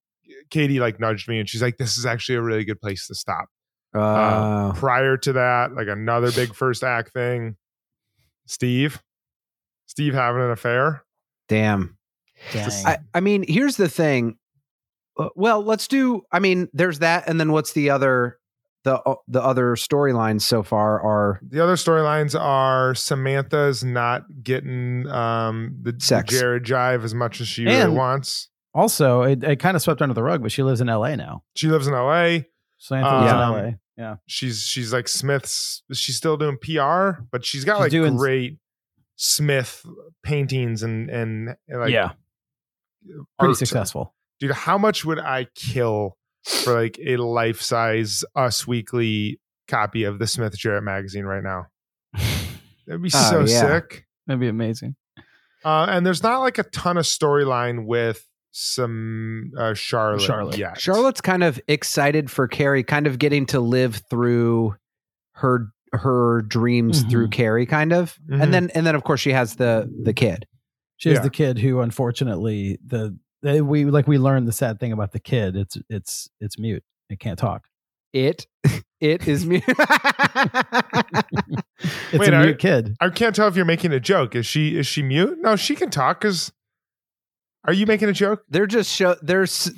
[0.49, 3.15] Katie like nudged me, and she's like, "This is actually a really good place to
[3.15, 3.45] stop."
[3.95, 3.99] Uh,
[4.69, 7.55] Um, prior to that, like another big first act thing,
[8.45, 9.01] Steve,
[9.85, 11.03] Steve having an affair.
[11.47, 11.97] damn.
[12.51, 12.69] Dang.
[12.85, 14.37] I, I mean, here's the thing.
[15.17, 16.23] Uh, well, let's do.
[16.31, 18.37] I mean, there's that, and then what's the other?
[18.83, 25.07] The uh, the other storylines so far are The other storylines are Samantha's not getting
[25.07, 26.33] um, the Sex.
[26.33, 28.49] Jerrod jive as much as she And- really wants.
[28.73, 31.15] also, it, it kind of swept under the rug, but she lives in L.A.
[31.15, 31.43] now.
[31.55, 32.45] She lives in L.A.
[32.77, 33.79] Samantha lives Um, in L.A.
[33.97, 34.15] Yeah.
[34.25, 35.83] She's she's like Smith's.
[35.93, 38.57] She's still doing PR, but she's got She's like doing- great
[39.15, 39.85] Smith
[40.23, 42.11] paintings and and, and, like yeah.
[43.37, 43.57] Pretty art.
[43.57, 44.15] successful.
[44.39, 50.25] dude how much would i kill for like a life-size us weekly copy of the
[50.27, 51.67] smith jerrod magazine right now
[52.87, 53.59] That'd be Oh, so yeah.
[53.61, 54.05] sick.
[54.25, 54.95] That'd be amazing.
[55.65, 60.21] Uh, and there's not like a ton of storyline with some uh, Charlotte.
[60.21, 60.57] Charlotte.
[60.57, 60.79] yet.
[60.79, 64.75] Charlotte's kind of excited for Carrie, kind of getting to live through
[65.33, 67.09] her her dreams Mhm.
[67.11, 68.41] through Carrie, kind of, Mhm.
[68.43, 70.45] and then and then of course she has the the kid.
[70.97, 71.23] She has Yeah.
[71.23, 75.19] the kid who, unfortunately, the they, we like we learned the sad thing about the
[75.19, 75.55] kid.
[75.55, 76.83] It's it's it's mute.
[77.09, 77.65] It can't talk.
[78.13, 78.47] It
[79.01, 79.63] it is mute.
[82.13, 82.95] It's Wait, a are- mute kid.
[83.01, 84.35] I can't tell if you're making a joke.
[84.35, 85.39] Is she is she mute?
[85.41, 86.21] No, she can talk.
[86.21, 86.51] Cause
[87.65, 88.43] are you making a joke?
[88.49, 89.15] They're just show.
[89.21, 89.73] There's Has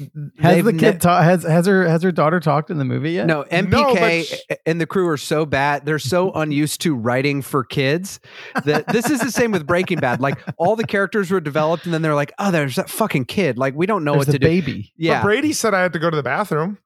[0.56, 3.12] they've the ne- kid ta- has has her has her daughter talked in the movie
[3.12, 3.28] yet?
[3.28, 5.86] No, No, MPK but sh- and the crew are so bad.
[5.86, 8.20] They're so unused to writing for kids
[8.64, 10.20] that this is the same with Breaking Bad.
[10.20, 13.58] Like all the characters were developed, and then they're like, "Oh, there's that fucking kid."
[13.58, 14.48] Like we don't know There's what the to do.
[14.48, 14.94] baby.
[14.98, 16.80] Yeah, But Brady said I had to go to the bathroom.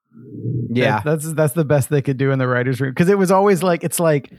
[0.70, 1.00] yeah.
[1.00, 3.30] That- that's that's the best they could do in the writers' room because it was
[3.30, 4.32] always like it's like,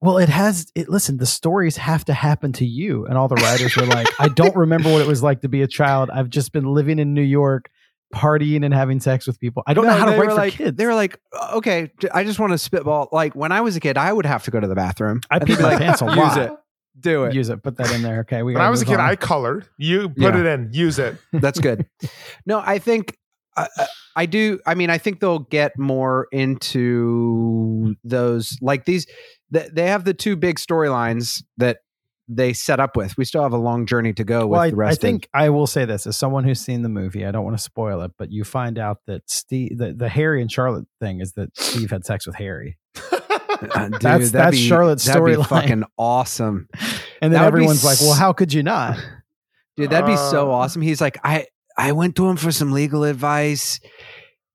[0.00, 0.70] well, it has.
[0.74, 4.08] It listen, the stories have to happen to you, and all the writers were like,
[4.18, 6.10] I don't remember what it was like to be a child.
[6.10, 7.70] I've just been living in New York,
[8.14, 9.62] partying and having sex with people.
[9.66, 10.76] I don't know how to write were for like, kids.
[10.76, 11.18] They were like,
[11.54, 13.08] okay, I just want to spitball.
[13.10, 15.20] Like when I was a kid, I would have to go to the bathroom.
[15.30, 16.38] I And peed my like, pants a use lot.
[16.38, 16.52] it,
[17.00, 17.34] do it.
[17.34, 17.62] Use it.
[17.62, 18.20] Put that in there.
[18.20, 18.52] Okay, we.
[18.54, 19.00] When I was a kid, on.
[19.00, 19.66] I colored.
[19.78, 20.40] You put Yeah.
[20.40, 20.70] it in.
[20.72, 21.16] Use it.
[21.32, 21.86] That's good.
[22.44, 23.16] no, I think
[23.56, 23.86] I, I-
[24.18, 24.60] I do.
[24.64, 29.06] I mean, I think they'll get more into those like these.
[29.52, 31.78] Th- They have the two big storylines that
[32.28, 33.16] they set up with.
[33.16, 35.00] We still have a long journey to go with Well, I, the I rest.
[35.00, 37.24] think I will say this as someone who's seen the movie.
[37.24, 40.40] I don't want to spoil it, but you find out that Steve, the, the Harry
[40.42, 42.76] and Charlotte thing, is that Steve had sex with Harry,
[43.58, 45.46] Uh, dude, that's- that'd that's be- Charlotte's that'd storyline.
[45.46, 46.68] Fucking awesome,
[47.22, 48.98] and then That everyone's like, "Well, how could you not?"
[49.78, 49.88] dude.
[49.90, 50.82] That'd be so Uh, awesome.
[50.82, 51.46] He's like, I
[51.78, 53.80] I went to him for some legal advice,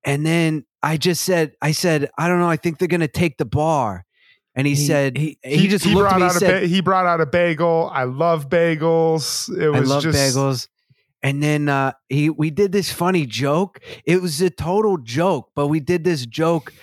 [0.03, 2.49] and then I just said, I said, I don't know.
[2.49, 4.05] I think they're gonna take the bar.
[4.55, 6.39] And he, He- said he, he, just he looked at brought me out and a
[6.45, 7.89] said, ba- he brought out a bagel.
[7.93, 9.49] I love bagels.
[9.57, 10.67] It I love just bagels.
[11.23, 13.79] And then uh, he we did this funny joke.
[14.05, 16.73] It was a total joke, but we did this joke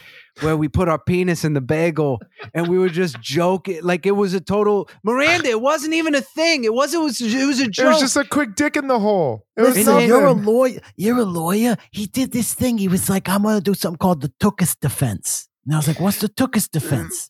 [0.40, 2.20] where we put our penis in the bagel
[2.54, 5.48] and we were just joking like it was a total Miranda.
[5.48, 6.62] It wasn't even a thing.
[6.62, 7.86] It was it was it was a It joke.
[7.94, 9.44] was just a quick dick in the hole.
[9.56, 10.78] It was Listen, you're a lawyer.
[10.96, 11.76] You're a lawyer.
[11.90, 12.78] He did this thing.
[12.78, 15.48] He was like, I'm gonna do something called the Tookus defense.
[15.66, 17.28] And I was like, What's the Tookus defense?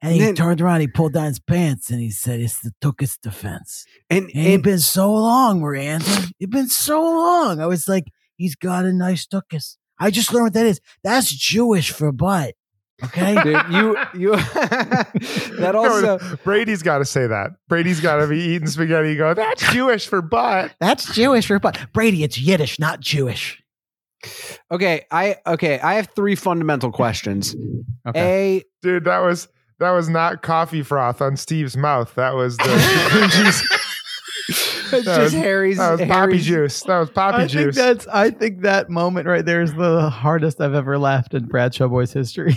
[0.00, 2.72] And he Then- turned around, he pulled down his pants, and he said, It's the
[2.82, 3.84] Tookus defense.
[4.08, 6.04] and, And it's and been so long, Miranda.
[6.38, 7.60] It's been so long.
[7.60, 8.04] I was like,
[8.36, 9.76] He's got a nice Tookus.
[9.98, 10.80] I just learned what that is.
[11.02, 12.54] That's Jewish for butt.
[13.04, 13.34] Okay.
[13.42, 17.50] dude, you you that No, also Brady's got to say that.
[17.68, 19.16] Brady's got to be eating spaghetti.
[19.16, 19.34] Go.
[19.34, 20.74] That's Jewish for butt.
[20.80, 21.78] That's Jewish for butt.
[21.92, 23.60] Brady, it's Yiddish, not Jewish.
[24.70, 25.04] okay.
[25.10, 25.78] I okay.
[25.80, 27.54] I have three fundamental questions.
[28.06, 28.58] Okay.
[28.58, 29.48] A Dude, that was
[29.80, 32.14] that was not coffee froth on Steve's mouth.
[32.16, 33.62] That was the cringies.
[34.48, 36.80] it's That just was- Harry's That was poppy Harry's- juice.
[36.82, 37.74] That was poppy I juice.
[37.74, 38.06] think that's.
[38.08, 42.12] I think that moment right there is the hardest I've ever laughed in Bradshaw Boys
[42.12, 42.56] history.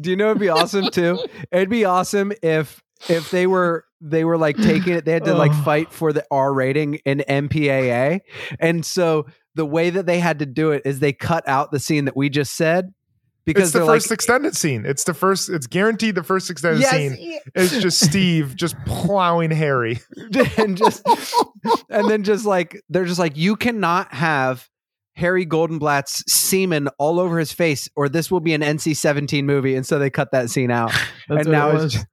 [0.00, 1.18] Do you know it'd be awesome too?
[1.50, 5.34] It'd be awesome if if they were they were like taking it, they had to
[5.34, 5.62] like Oh.
[5.62, 8.20] fight for the R rating in MPAA.
[8.58, 11.80] And so the way that they had to do it is they cut out the
[11.80, 12.94] scene that we just said
[13.54, 14.84] because it's the first like extended scene.
[14.86, 15.48] It's the first.
[15.48, 17.16] It's guaranteed the first extended Yes, scene.
[17.18, 17.38] yeah.
[17.54, 20.00] It's just Steve just plowing Harry.
[20.56, 21.02] and just
[21.88, 24.68] and then just like they're just like you cannot have
[25.16, 29.74] Harry Goldenblatt's semen all over his face, or this will be an NC-17 movie.
[29.74, 30.92] And so they cut that scene out.
[31.28, 32.06] And now it it's just,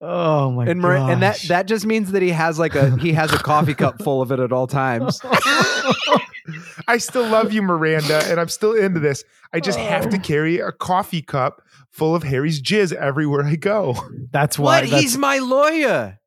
[0.00, 3.12] Oh my and, Mar- and that that just means that he has like a he
[3.14, 5.20] has a coffee cup full of it at all times.
[6.86, 9.24] I still love you, Miranda, and I'm still into this.
[9.52, 13.94] I just have to carry a coffee cup full of Harry's jizz everywhere I go.
[14.30, 14.80] That's why.
[14.80, 14.84] What?
[14.84, 16.18] that's- He's my lawyer.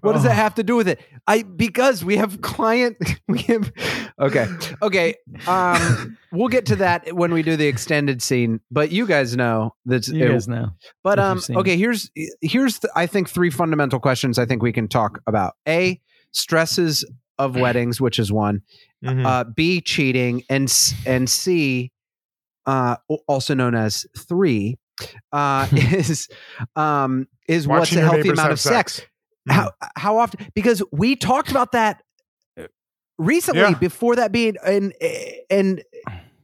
[0.00, 0.34] What does that Oh.
[0.34, 0.98] have to do with it?
[1.28, 2.96] I because we have client
[3.28, 3.72] we have
[4.18, 4.48] okay.
[4.82, 5.14] Okay.
[5.46, 9.76] Um we'll get to that when we do the extended scene, but you guys know
[9.86, 10.70] that you guys know.
[11.04, 14.88] But um okay, here's here's the, I think three fundamental questions I think we can
[14.88, 15.54] talk about.
[15.68, 16.00] A
[16.32, 17.04] stresses
[17.38, 18.62] of weddings, which is one.
[19.04, 19.24] Mhm.
[19.26, 20.72] Uh B cheating and
[21.06, 21.92] and C
[22.66, 22.96] uh
[23.26, 24.76] also known as 3
[25.32, 26.28] uh is
[26.76, 28.94] um is what's a healthy amount of sex.
[28.96, 29.06] sex.
[29.48, 30.46] How how often?
[30.54, 32.02] Because we talked about that
[33.18, 33.74] recently Yeah.
[33.74, 34.92] before that being and
[35.50, 35.82] and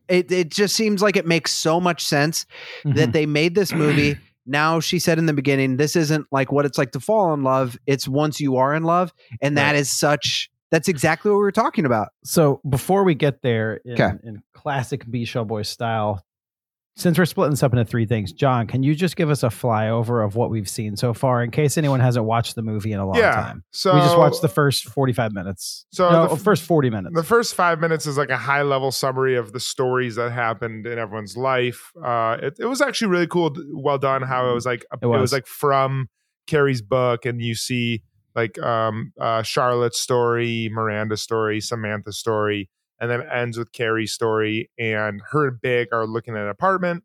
[0.08, 2.46] it it just seems like it makes so much sense
[2.84, 3.12] that Mhm.
[3.12, 4.16] they made this movie.
[4.46, 7.42] Now she said in the beginning, this isn't like what it's like to fall in
[7.42, 7.78] love.
[7.86, 10.50] It's once you are in love, and that is such.
[10.74, 12.08] That's exactly what we were talking about.
[12.24, 14.10] So before we get there, in, Okay.
[14.24, 16.20] in classic B Show Boy style,
[16.96, 19.48] since we're splitting this up into three things, Jon, can you just give us a
[19.50, 22.98] flyover of what we've seen so far in case anyone hasn't watched the movie in
[22.98, 23.62] a long Yeah, time?
[23.70, 25.86] so- we just watched the first 45 minutes.
[25.90, 27.14] So no, the f- first 40 minutes.
[27.14, 30.86] The first five minutes is like a high level summary of the stories that happened
[30.88, 31.92] in everyone's life.
[32.04, 34.22] Uh, it, it was actually really cool, well done.
[34.22, 35.20] How it was like it was.
[35.20, 35.32] was.
[35.32, 36.08] like from
[36.48, 38.02] Carrie's book, and you see
[38.34, 42.68] like um, uh, Charlotte's story, Miranda's story, Samantha's story,
[43.00, 44.70] and then ends with Carrie's story.
[44.78, 47.04] And her and Big are looking at an apartment.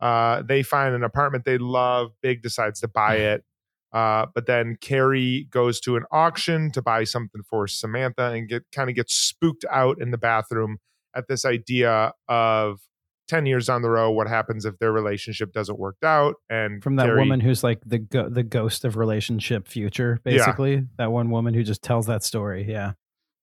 [0.00, 2.12] Uh, they find an apartment they love.
[2.22, 3.44] Big decides to buy it.
[3.92, 8.64] Uh, but then Carrie goes to an auction to buy something for Samantha and get
[8.70, 10.78] kind of gets spooked out in the bathroom
[11.16, 12.80] at this idea of
[13.28, 16.34] 10 years down the road, what happens if their relationship doesn't work out?
[16.50, 20.32] And From that woman who's like the go- the ghost of relationship future, Yeah.
[20.38, 20.84] basically.
[20.96, 22.66] That one woman who just tells that story.
[22.68, 22.92] Yeah.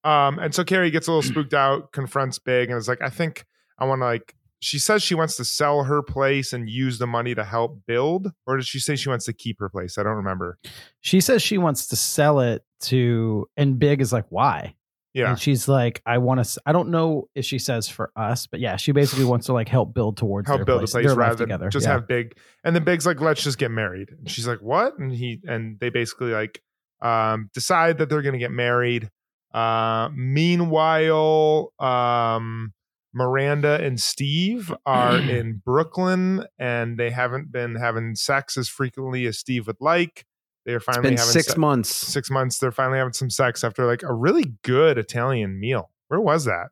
[0.04, 3.10] Um, and so Carrie gets a little spooked out, confronts Big, and is like, I
[3.10, 3.46] think
[3.80, 4.36] I want to like.
[4.62, 8.32] She says she wants to sell her place and use the money to help build,
[8.48, 9.98] or did she say she wants to keep her place?
[9.98, 10.58] I don't remember.
[11.02, 14.76] She says she wants to sell it to, and Big is like, why?
[15.16, 15.30] Yeah.
[15.30, 18.60] And she's like, I want to, I don't know if she says for us, but
[18.60, 21.16] yeah, she basically wants to like help build towards help their build place, a place
[21.16, 21.94] rather than just Yeah.
[21.94, 24.10] have big and then big's like let's just get married.
[24.12, 25.00] And she's like what?
[25.00, 26.62] And he and they basically like
[27.02, 29.10] um decide that they're gonna get married.
[29.54, 32.74] Uh meanwhile um
[33.14, 39.40] miranda and steve are in brooklyn and they haven't been having sex as frequently as
[39.40, 40.26] steve would like
[40.66, 41.90] they're It's finally been having six se- months.
[41.96, 46.20] six months they're finally having some sex after like a really good italian meal where
[46.22, 46.68] was that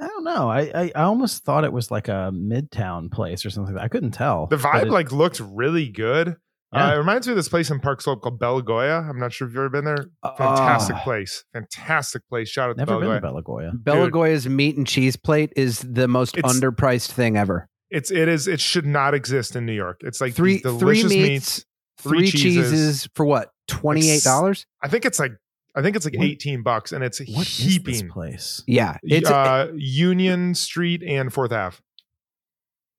[0.00, 0.48] I don't know.
[0.48, 3.76] I, I I almost thought it was like a midtown place or something.
[3.76, 4.46] I couldn't tell.
[4.46, 6.36] The vibe it- like looked really good.
[6.72, 6.90] Yeah.
[6.90, 8.98] Uh, it reminds me of this place in Park Slope called Bella Goya.
[9.10, 10.04] I'm not sure if you've ever been there.
[10.36, 11.02] Fantastic Ah.
[11.02, 11.42] place.
[11.52, 12.48] Fantastic place.
[12.48, 13.72] Shout out to never Bella been to Belagoya.
[13.82, 17.68] Belagoya's meat and cheese plate is the most It's- underpriced thing ever.
[17.90, 20.02] It's it is it should not exist in New York.
[20.04, 21.64] It's like Three these three delicious meats, meats,
[21.98, 23.08] three, cheeses.
[23.14, 23.50] for what?
[23.66, 24.66] Twenty eight dollars?
[24.82, 25.32] I think it's like
[25.74, 28.08] I think it's like What- 18 bucks and it's What heaping.
[28.08, 28.62] place?
[28.66, 31.76] Yeah, it's uh, Union Street and Fourth Ave.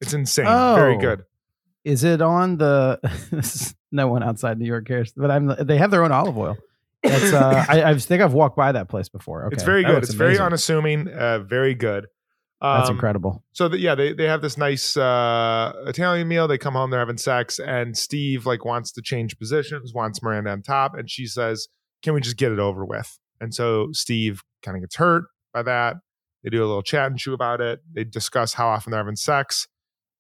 [0.01, 0.45] It's insane.
[0.47, 0.75] Oh.
[0.75, 1.23] Very good.
[1.83, 2.99] Is it on the?
[3.91, 5.47] no one outside New York cares, but I'm.
[5.59, 6.57] They have their own olive oil.
[7.03, 7.33] That's.
[7.33, 9.45] Uh, I, I think I've walked by that place before.
[9.45, 10.03] Okay, It's very good.
[10.03, 11.07] It's very unassuming.
[11.07, 12.07] Uh, very good.
[12.61, 13.43] That's Um, incredible.
[13.53, 16.47] So that yeah, they they have this nice uh, Italian meal.
[16.47, 20.51] They come home, they're having sex, and Steve like wants to change positions, wants Miranda
[20.51, 21.67] on top, and she says,
[22.03, 25.63] "Can we just get it over with?" And so Steve kind of gets hurt by
[25.63, 25.97] that.
[26.43, 27.79] They do a little chat and chew about it.
[27.93, 29.67] They discuss how often they're having sex.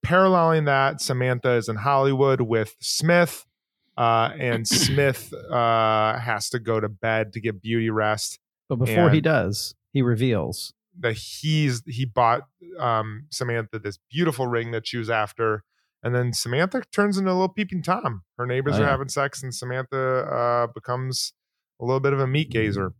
[0.05, 3.45] Paralleling that, Samantha is in Hollywood with Smith,
[3.97, 9.09] uh, and Smith uh, has to go to bed to get beauty rest But before
[9.09, 10.73] he does, he reveals.
[10.99, 12.41] That he's he bought
[12.79, 15.63] um Samantha this beautiful ring that she was after.
[16.01, 18.23] And then Samantha turns into a little peeping Tom.
[18.37, 21.33] Her neighbors Oh, are having sex, and Samantha uh, becomes
[21.81, 22.93] a little bit of a meat gazer.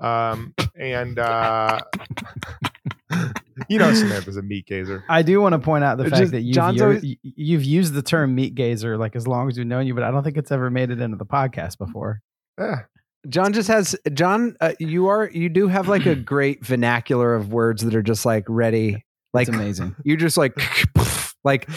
[0.00, 1.80] Um, and uh,
[3.68, 5.04] you know Samantha's a meat gazer.
[5.08, 7.64] I do want to point out the It's fact just- that you've, Jon's always- you've
[7.64, 10.22] used the term meat gazer like as long as we've known you, but I don't
[10.22, 12.20] think it's ever made it into the podcast before.
[12.58, 12.80] Yeah.
[13.28, 14.56] Jon just has Jon.
[14.60, 18.24] Uh, you are you do have like a great vernacular of words that are just
[18.26, 19.04] like ready.
[19.32, 19.96] Like It's amazing.
[20.04, 20.54] You just like
[21.44, 21.68] like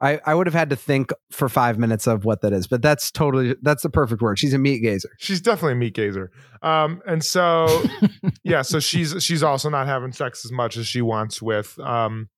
[0.00, 2.82] I I would have had to think for five minutes of what that is, but
[2.82, 4.38] that's totally that's the perfect word.
[4.38, 5.10] She's a meat gazer.
[5.18, 6.30] She's definitely a meat gazer.
[6.62, 7.82] Um, and so
[8.44, 12.28] yeah, so she's she's also not having sex as much as she wants with um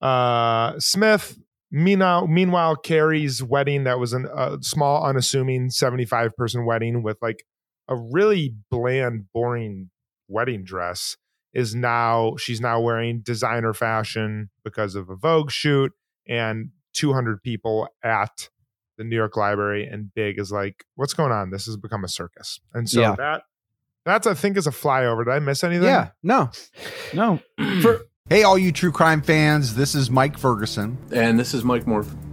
[0.00, 1.38] uh Smith.
[1.72, 7.44] Meanwhile, meanwhile, Carrie's wedding that was an- a small, unassuming seventy-five person wedding with like
[7.90, 9.90] a really bland, boring
[10.28, 11.16] wedding dress
[11.52, 15.92] is now she's now wearing designer fashion because of a Vogue shoot
[16.28, 18.48] and two hundred people at
[18.96, 21.50] the New York Library and Big is like, what's going on?
[21.50, 22.60] This has become a circus.
[22.72, 23.16] And so Yeah.
[23.16, 23.42] that
[24.04, 25.24] that's I think is a flyover.
[25.24, 25.84] Did I miss anything?
[25.88, 26.50] Yeah, no,
[27.12, 27.40] no.
[28.28, 30.96] hey, all you true crime fans, this is Mike Ferguson.
[31.12, 32.16] And this is Mike Morford.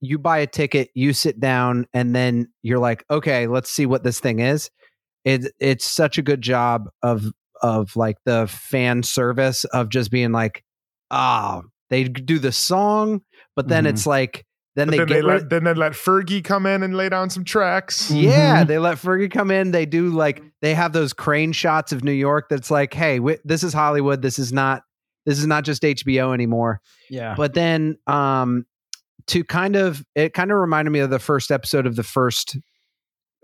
[0.00, 4.02] you buy a ticket, you sit down, and then you're like, okay, let's see what
[4.04, 4.70] this thing is.
[5.24, 7.24] It it's such a good job of
[7.62, 10.64] of like the fan service of just being like,
[11.10, 13.20] ah, they do the song,
[13.54, 13.88] but then Mhm.
[13.90, 14.44] it's like
[14.76, 16.94] then But they then get they rid- let then they let Fergie come in and
[16.96, 18.10] lay down some tracks.
[18.10, 19.72] Yeah, they let Fergie come in.
[19.72, 22.46] They do like they have those crane shots of New York.
[22.48, 24.22] That's like, hey, this is Hollywood.
[24.22, 24.84] This is not
[25.26, 26.80] this is not just HBO anymore.
[27.10, 27.34] Yeah.
[27.36, 28.64] But then, um,
[29.28, 32.56] to kind of it kind of reminded me of the first episode of the first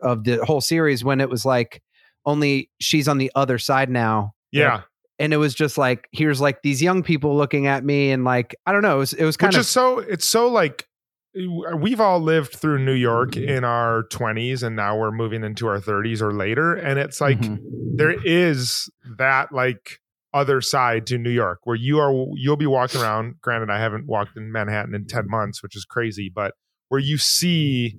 [0.02, 1.82] of the whole series when it was like
[2.24, 4.34] only she's on the other side now.
[4.52, 4.82] Yeah.
[5.18, 8.54] And it was just like here's like these young people looking at me and like
[8.66, 10.86] I don't know it was, it was kind Which of so it's so like
[11.34, 13.48] we've all lived through New York Mm-hmm.
[13.48, 17.38] in our 20s and now we're moving into our 30s or later and it's like
[17.38, 17.96] Mm-hmm.
[17.96, 20.00] there is that like
[20.36, 24.06] other side to New York where you are you'll be walking around granted I haven't
[24.06, 26.52] walked in Manhattan in 10 months which is crazy but
[26.88, 27.98] where you see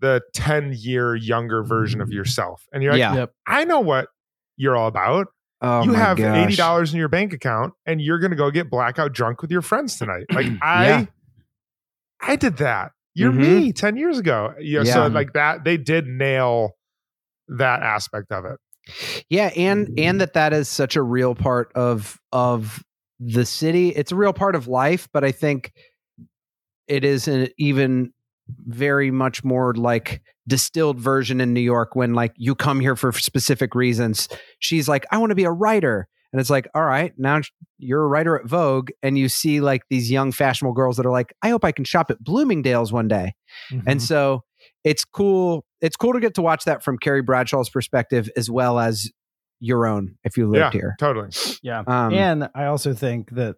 [0.00, 3.14] the 10 year younger version of yourself and you're like Yeah.
[3.14, 3.32] Yep.
[3.46, 4.08] I know what
[4.56, 5.26] you're all about
[5.64, 6.36] Oh you have gosh.
[6.44, 9.52] eighty dollars in your bank account, and you're going to go get blackout drunk with
[9.52, 10.24] your friends tonight.
[10.34, 11.04] Like I, Yeah.
[12.20, 12.90] I did that.
[13.14, 13.36] You're Mhm.
[13.66, 14.54] me ten years ago.
[14.58, 16.72] Yeah, So like that, they did nail
[17.46, 18.58] that aspect of it.
[19.28, 20.18] Yeah, and and mm.
[20.20, 22.82] that that is such a real part of of
[23.20, 23.90] the city.
[23.90, 25.72] It's a real part of life, but I think
[26.88, 28.12] it is an even
[28.66, 33.12] very much more like distilled version in New York when like you come here for
[33.12, 34.28] specific reasons.
[34.58, 36.08] She's like, I want to be a writer.
[36.32, 37.40] And it's like, all right, now
[37.78, 41.12] you're a writer at Vogue, and you see like these young fashionable girls that are
[41.12, 43.34] like, I hope I can shop at Bloomingdale's one day.
[43.70, 43.98] And mm-hmm.
[43.98, 44.42] so
[44.84, 45.64] it's cool.
[45.80, 49.10] It's cool to get to watch that from Carrie Bradshaw's perspective as well as
[49.60, 50.96] your own if you lived yeah, here.
[50.98, 51.30] totally.
[51.62, 51.82] Yeah.
[51.86, 53.56] Um, and I also think that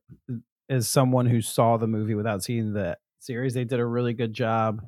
[0.69, 4.33] as someone who saw the movie without seeing the series, they did a really good
[4.35, 4.83] job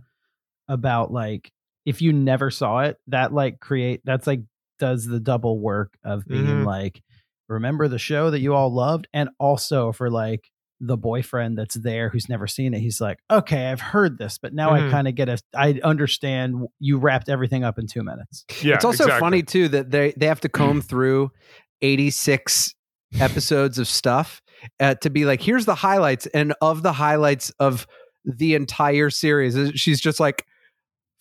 [0.68, 1.50] about like
[1.84, 4.40] if you never saw it, that like create that's like
[4.78, 6.66] does the double work of being Mhm.
[6.66, 7.02] like
[7.48, 10.50] remember the show that you all loved and also for like
[10.80, 14.52] the boyfriend that's there who's never seen it he's like okay i've heard this but
[14.52, 14.88] now Mhm.
[14.88, 18.74] i kind of get a i understand you wrapped everything up in two minutes Yeah,
[18.74, 19.20] it's also exactly.
[19.20, 21.30] funny too that they they have to comb through
[21.80, 22.74] 86
[23.20, 24.42] episodes of stuff
[24.80, 27.86] uh, to be like here's the highlights and of the highlights of
[28.24, 30.44] the entire series she's just like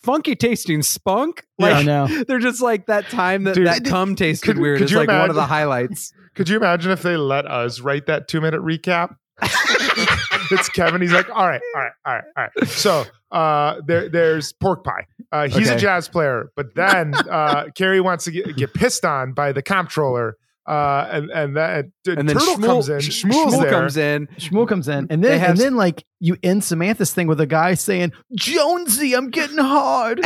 [0.01, 2.23] funky tasting spunk Yeah, like I know.
[2.27, 4.97] they're just like that time that Dude, that cum tasted could- weird could is you
[4.97, 8.41] like one of the highlights Could you imagine if they let us write that two
[8.41, 9.15] minute recap?
[10.51, 11.01] it's Kevin.
[11.01, 12.67] He's like, all right, all right, all right, all right.
[12.69, 15.05] So uh, there, there's pork pie.
[15.31, 19.33] Uh, he's a jazz player, but then uh, Carrie wants to get, get pissed on
[19.33, 22.99] by the comptroller, uh, and and that and then Turtle Shmuel, comes in.
[23.01, 23.71] Sh- Shmuel's Shmuel there.
[23.71, 27.13] comes in Shmuel comes in, and then have and s- then like you end Samantha's
[27.13, 30.21] thing with a guy saying, "Jonesy, I'm getting hard."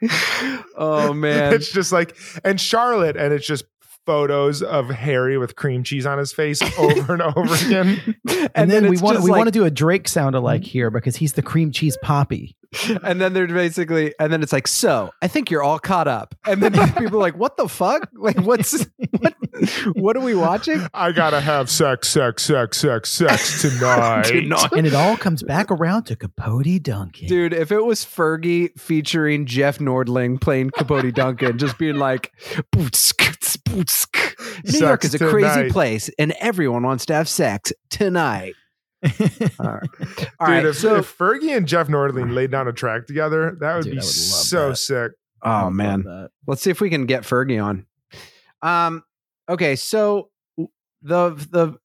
[0.76, 3.64] oh man It's just like, and Charlotte, and it's just
[4.10, 8.00] photos of Harry with cream cheese on his face over and over again.
[8.28, 10.64] and, And then, then we want we like- want to do a Drake sound alike
[10.64, 12.56] here because he's the cream cheese poppy.
[13.04, 16.36] and then they're basically and then it's like so i think you're all caught up
[16.46, 18.86] and then people are like what the fuck like what's
[19.18, 19.34] what
[19.94, 24.30] what are we watching I gotta have sex, sex, sex, sex, sex tonight.
[24.72, 27.26] and it all comes back around to Capote Duncan.
[27.26, 32.30] dude if it was fergie featuring jeff nordling playing capote duncan just being like
[33.74, 38.54] New york is a crazy place and everyone wants to have sex tonight
[39.02, 43.06] all right, Dude, right, if, so if Fergie and Jeff Nordling laid down a track
[43.06, 44.76] together, that would Dude, be would so that.
[44.76, 45.12] sick.
[45.42, 47.86] oh man Let's see if we can get Fergie on.
[48.60, 49.04] Um.
[49.48, 49.76] Okay.
[49.76, 50.30] So
[51.02, 51.78] the the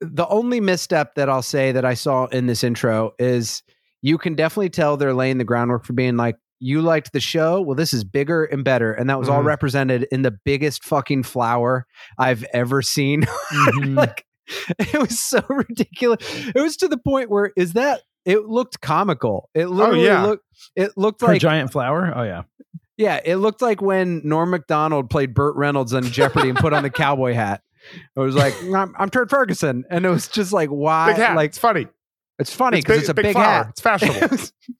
[0.00, 3.62] the only misstep that I'll say that I saw in this intro is
[4.02, 7.60] you can definitely tell they're laying the groundwork for being like you liked the show.
[7.60, 9.46] Well, this is bigger and better, and that was all Mhm.
[9.46, 11.86] represented in the biggest fucking flower
[12.18, 13.22] I've ever seen.
[13.52, 13.96] Mhm.
[13.96, 14.24] like
[14.78, 16.18] it was so ridiculous.
[16.54, 19.48] It was to the point where is that it looked comical.
[19.54, 20.24] It literally yeah.
[20.24, 20.44] looked.
[20.76, 22.12] It looked Her like giant flower.
[22.14, 22.42] Oh yeah.
[22.96, 26.82] yeah, it looked like when Norm Macdonald played Burt Reynolds on Jeopardy and put on
[26.82, 27.62] the cowboy hat.
[28.16, 31.12] It was like I'm, I'm Turd Ferguson, and it was just like why?
[31.34, 31.86] Like it's funny.
[32.38, 33.66] it's funny because big- it's a big big, hat.
[33.70, 34.38] It's fashionable.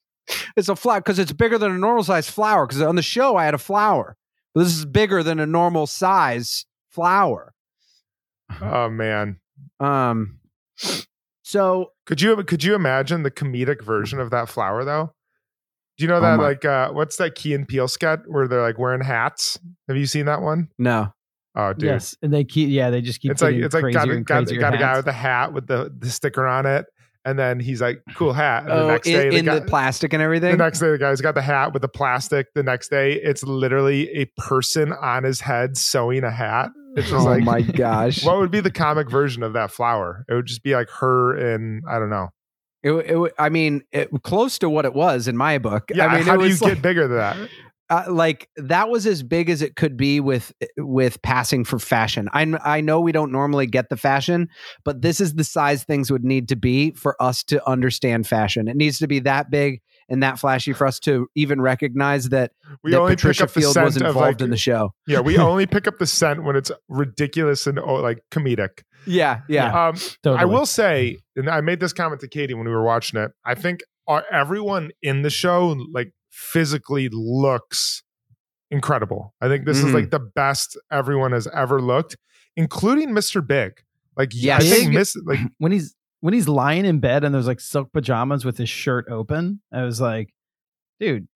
[0.57, 2.67] it's a flower because it's bigger than a normal size flower.
[2.67, 4.17] Because on the show I had a flower,
[4.55, 7.53] but this is bigger than a normal size flower.
[8.61, 9.39] Oh man.
[9.81, 10.39] Um,
[11.43, 15.13] so Could you could you imagine the comedic version of that flower though?
[15.97, 18.47] Do you know Oh that my- like uh what's that Key and Peele sketch where
[18.49, 19.59] they're like wearing hats?
[19.89, 20.69] Have you seen that one?
[20.79, 21.13] no,
[21.55, 21.85] Oh dude.
[21.89, 22.69] Yes, and they keep.
[22.71, 23.33] Yeah, they just keep.
[23.33, 25.93] it's like it's like got a, got, got a guy with a hat with the,
[25.99, 26.87] the sticker on it,
[27.29, 28.63] and then he's like, cool hat.
[28.63, 30.53] And the oh, next in, day in guy, the plastic and everything.
[30.53, 32.47] the next day the guy's got the hat with the plastic.
[32.55, 36.71] The next day it's literally a person on his head sewing a hat.
[36.97, 38.25] It's just oh like my gosh.
[38.25, 40.25] what would be the comic version of that flower?
[40.27, 42.29] It would just be like her and I don't know.
[42.83, 45.91] It, it, I mean, it, close to what it was in my book.
[45.95, 47.37] Yeah, I mean, how it do you was get bigger than that?
[47.91, 52.29] Uh, like that was as big as it could be with with passing for fashion.
[52.33, 54.49] I I know we don't normally get the fashion,
[54.85, 58.69] but this is the size things would need to be for us to understand fashion.
[58.69, 62.53] It needs to be that big and that flashy for us to even recognize that,
[62.83, 64.95] We that only pick Patricia up the Field scent was involved like- in the show.
[65.07, 68.83] Yeah, we only pick up the scent when it's ridiculous and oh, like comedic.
[69.07, 69.89] Yeah, yeah.
[69.89, 70.39] Um, Totally.
[70.43, 73.31] I will say, and I made this comment to Katie when we were watching it.
[73.45, 78.03] I think uh, everyone in the show like physically looks
[78.71, 79.35] incredible.
[79.41, 79.95] I think this is Mhm.
[79.95, 82.17] like the best everyone has ever looked,
[82.57, 83.45] including Mr.
[83.47, 83.83] Big.
[84.17, 84.77] Like, yeah, I Yes.
[84.79, 88.45] think Miss like when he's when he's lying in bed and there's like silk pajamas
[88.45, 90.35] with his shirt open, I was like,
[90.99, 91.29] dude,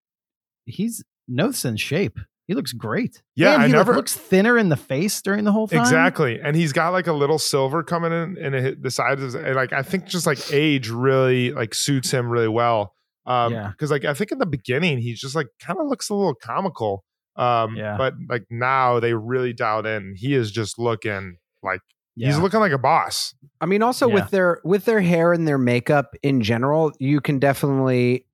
[0.67, 2.19] he's noth's in shape.
[2.49, 3.23] He looks great.
[3.37, 5.79] Yeah, and I he like, never- looks thinner in the face during the whole time.
[5.81, 9.23] Exactly, and he's got like a little silver coming in in the sides.
[9.23, 12.95] Of, and, like I think just like age really like suits him really well.
[13.27, 13.69] Um, Yeah.
[13.69, 16.35] because like I think in the beginning he's just like kind of looks a little
[16.35, 17.05] comical.
[17.37, 17.97] Um, Yeah.
[17.97, 20.15] but like now they really dialed in.
[20.17, 21.81] He is just looking like
[22.17, 23.35] he's looking like a boss.
[23.61, 24.15] I mean, also Yeah.
[24.15, 28.27] with their with their hair and their makeup in general, you can definitely.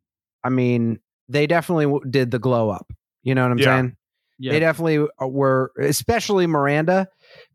[0.44, 2.90] I mean, they definitely w- did the glow up.
[3.22, 3.64] You know what I'm Yeah.
[3.64, 3.96] saying?
[4.38, 4.52] Yeah.
[4.52, 7.08] They definitely uh, were, especially Miranda,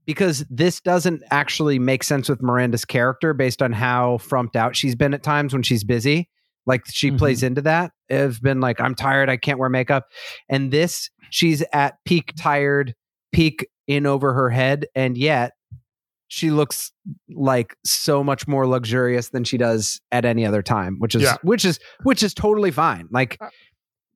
[0.05, 4.93] because this doesn't actually make sense with Miranda's character based on how frumped out she's
[4.95, 6.29] been at times when she's busy.
[6.65, 7.17] Like she Mhm.
[7.17, 7.91] plays into that.
[8.09, 10.07] Have been like, I'm tired, I can't wear makeup.
[10.49, 12.93] And this, she's at peak tired,
[13.31, 15.53] peak in over her head, and yet
[16.27, 16.91] she looks
[17.29, 21.35] like so much more luxurious than she does at any other time, which is Yeah.
[21.43, 23.07] which is which is totally fine.
[23.11, 23.37] Like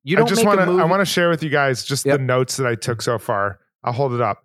[0.04, 0.78] you I don't I just want to.
[0.80, 2.18] I want to share with you guys just Yep.
[2.18, 3.58] the notes that I took so far.
[3.84, 4.38] I'll hold it up.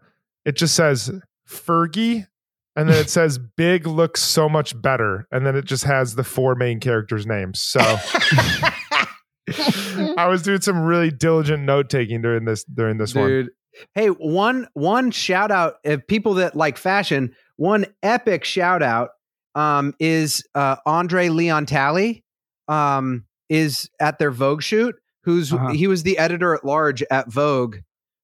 [0.45, 1.09] It just says
[1.49, 2.27] Fergie,
[2.75, 6.23] and then it says Big looks so much better, and then it just has the
[6.23, 7.61] four main characters' names.
[7.61, 7.79] So
[10.17, 13.49] I was doing some really diligent note taking during this during this one.
[13.95, 17.35] Hey, one one shout out of people that like fashion.
[17.57, 19.09] One epic shout out
[19.55, 22.23] um, is uh, Andre Leon Talley
[22.67, 24.95] um, is at their Vogue shoot.
[25.23, 25.69] Who's Uh-huh.
[25.71, 27.77] he was the editor at large at Vogue.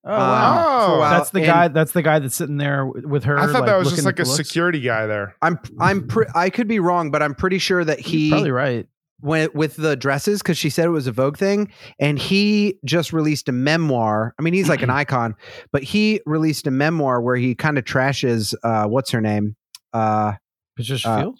[0.09, 0.87] Oh, um, wow.
[0.87, 1.67] for a while, that's the and guy.
[1.67, 3.37] That's the guy that's sitting there with her.
[3.37, 4.35] I thought that was just like a looks.
[4.35, 5.35] security guy there.
[5.41, 8.51] I'm I'm pre- I could be wrong, but I'm pretty sure that You're he probably
[8.51, 8.87] right.
[9.21, 13.13] went with the dresses because she said it was a Vogue thing, and he just
[13.13, 14.33] released a memoir.
[14.39, 15.35] I mean, he's like an icon,
[15.71, 19.55] but he released a memoir where he kind of trashes uh, what's her name?
[19.93, 20.33] Uh,
[20.75, 21.39] Patricia uh, Field,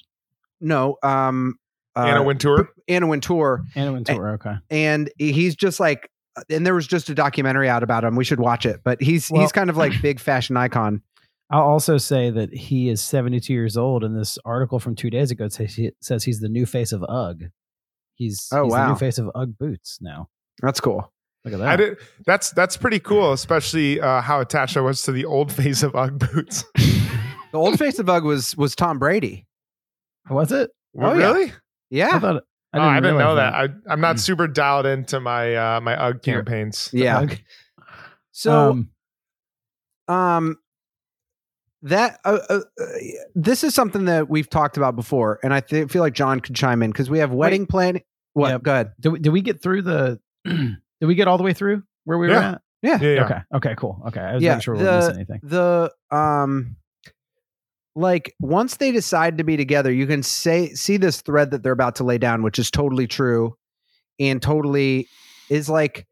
[0.61, 1.55] no, um,
[1.95, 2.69] uh, Anna Wintour.
[2.87, 4.29] Anna Wintour, Anna Wintour.
[4.33, 4.55] Okay.
[4.69, 6.09] and he's just like,
[6.49, 8.15] and there was just a documentary out about him.
[8.15, 11.01] We should watch it, but he's Well- he's kind of like big fashion icon.
[11.51, 15.31] I'll also say that he is 72 years old, and this article from two days
[15.31, 17.49] ago says, he, says he's the new face of UGG.
[18.13, 18.89] He's, Oh, he's the wow.
[18.89, 20.29] new face of UGG boots now.
[20.61, 21.11] That's cool.
[21.45, 21.67] Look at that.
[21.69, 21.97] I did.
[22.25, 25.95] That's that's pretty cool, especially uh, how attached I was to the old face of
[25.95, 26.63] UGG boots.
[27.51, 29.47] The old face of Ugg was was Tom Brady.
[30.29, 30.69] Was it?
[30.95, 31.31] Oh, yeah.
[31.31, 31.53] really?
[31.89, 32.43] Yeah, I thought.
[32.73, 33.53] I didn't, oh, I didn't know realize that.
[33.89, 36.89] I, I'm not super dialed into my uh, my UGG campaigns.
[36.93, 37.19] yeah.
[37.19, 37.43] UGG.
[38.31, 38.69] So
[40.07, 40.57] Um, um
[41.81, 42.85] that uh, uh, uh,
[43.35, 46.53] this is something that we've talked about before and i th- feel like Jon could
[46.55, 48.01] chime in because we have wedding planning
[48.33, 48.57] what Yeah.
[48.61, 50.19] go ahead did, we, did we get through the?
[50.45, 52.51] did we get all the way through where we were Yeah.
[52.51, 52.61] at?
[52.81, 53.25] yeah Yeah, yeah.
[53.25, 53.39] Okay.
[53.55, 53.75] Okay.
[53.77, 54.01] Cool.
[54.07, 54.19] Okay.
[54.19, 55.39] I was yeah making sure we weren't the, missing anything.
[55.43, 56.75] the um
[57.95, 61.71] like once they decide to be together you can say see this thread that they're
[61.73, 63.55] about to lay down which is totally true
[64.19, 65.07] and totally
[65.49, 66.05] is like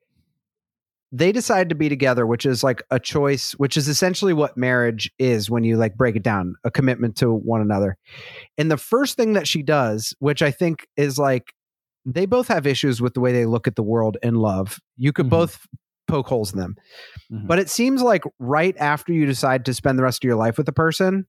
[1.11, 5.09] they decide to be together which is like a choice which is essentially what marriage
[5.19, 7.95] is when you like break it down a commitment to one another
[8.57, 11.53] and the first thing that she does which i think is like
[12.05, 15.13] they both have issues with the way they look at the world and love you
[15.13, 15.31] could Mhm.
[15.31, 15.65] both
[16.07, 16.75] poke holes in them
[17.31, 17.47] Mhm.
[17.47, 20.57] but it seems like right after you decide to spend the rest of your life
[20.57, 21.25] with a person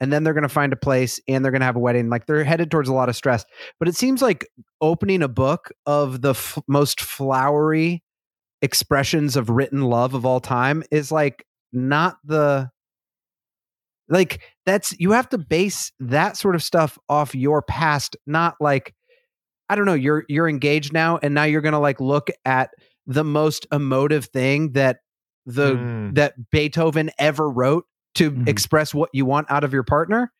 [0.00, 2.08] and then they're going to find a place and they're going to have a wedding
[2.08, 3.44] like they're headed towards a lot of stress
[3.78, 4.46] but it seems like
[4.80, 8.02] opening a book of the f- most flowery
[8.62, 12.68] expressions of written love of all time is like not the
[14.08, 18.94] like that's you have to base that sort of stuff off your past not like
[19.68, 22.70] i don't know you're you're engaged now and now you're going to like look at
[23.06, 24.98] the most emotive thing that
[25.46, 26.14] the Mm.
[26.16, 27.84] that beethoven ever wrote
[28.14, 28.48] to Mhm.
[28.48, 30.32] express what you want out of your partner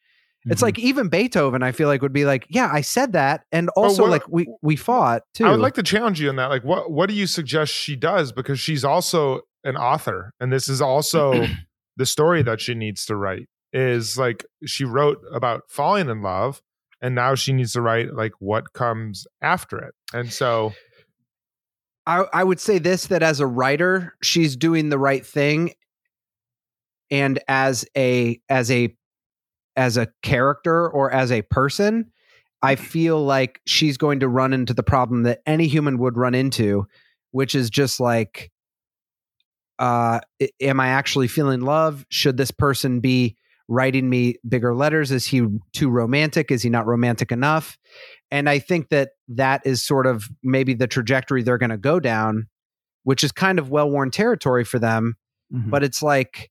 [0.46, 0.64] it's Mhm.
[0.64, 4.02] like even beethoven i feel like would be like yeah i said that and also
[4.02, 6.46] what- like we we fought too I would like to challenge you on that.
[6.46, 8.32] Like, what what do you suggest she does?
[8.32, 11.32] Because she's also an author, and this is also
[11.96, 16.62] the story that she needs to write is like she wrote about falling in love
[17.02, 19.94] and now she needs to write like what comes after it.
[20.14, 20.72] And so
[22.06, 25.74] I, I would say this that as a writer, she's doing the right thing.
[27.10, 28.94] And as a as a
[29.76, 32.12] as a character or as a person,
[32.62, 36.34] I feel like she's going to run into the problem that any human would run
[36.34, 36.86] into,
[37.30, 38.50] which is just like
[39.78, 40.20] uh
[40.60, 42.04] am I actually feeling love?
[42.10, 43.36] Should this person be
[43.70, 45.12] writing me bigger letters?
[45.12, 46.50] Is he too romantic?
[46.50, 47.78] Is he not romantic enough?
[48.30, 52.00] And I think that that is sort of maybe the trajectory they're going to go
[52.00, 52.48] down,
[53.04, 55.14] which is kind of well worn territory for them.
[55.54, 55.70] Mm-hmm.
[55.70, 56.50] But it's like,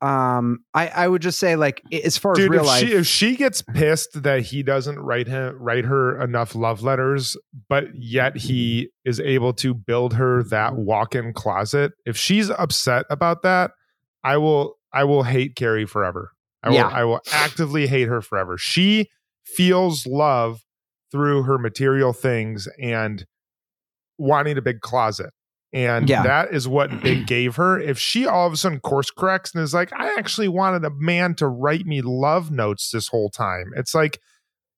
[0.00, 2.92] um, I, I would just say like as far as Dude, real if life, she
[2.94, 7.36] if she gets pissed that he doesn't write him write her enough love letters,
[7.68, 13.42] but yet he is able to build her that walk-in closet, if she's upset about
[13.42, 13.72] that,
[14.22, 16.32] I will I will hate Carrie forever.
[16.62, 16.88] I will Yeah.
[16.88, 18.56] I will actively hate her forever.
[18.56, 19.08] She
[19.44, 20.60] feels love
[21.10, 23.24] through her material things and
[24.18, 25.30] wanting a big closet.
[25.72, 26.22] And Yeah.
[26.22, 27.78] that is what Big gave her.
[27.78, 30.90] If she all of a sudden course corrects and is like, I actually wanted a
[30.90, 33.72] man to write me love notes this whole time.
[33.76, 34.18] It's like,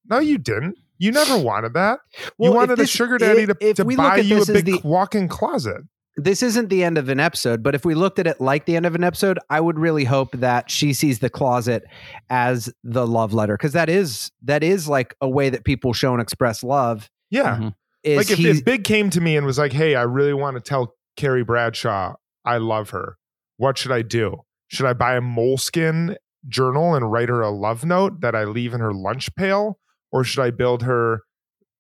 [0.09, 0.77] no, you didn't.
[0.99, 2.01] You never wanted that.
[2.39, 4.25] Well, you wanted this- a sugar daddy if- to, if to we look buy at
[4.27, 5.79] you a this as big the- walk-in closet.
[6.17, 8.75] this isn't the end of an episode, but if we looked at it like the
[8.77, 11.85] end of an episode, I would really hope that she sees the closet
[12.29, 16.13] as the love letter because that is that is like a way that people show
[16.13, 17.09] and express love.
[17.31, 17.55] Yeah.
[17.55, 17.69] Mm-hmm.
[18.03, 20.33] Is like if, he's- if Big came to me and was like, "Hey, I really
[20.35, 23.17] want to tell Carrie Bradshaw I love her.
[23.59, 24.39] What should I do?
[24.69, 26.17] Should I buy a moleskin
[26.49, 29.79] journal and write her a love note that I leave in her lunch pail,
[30.11, 31.23] or should I build her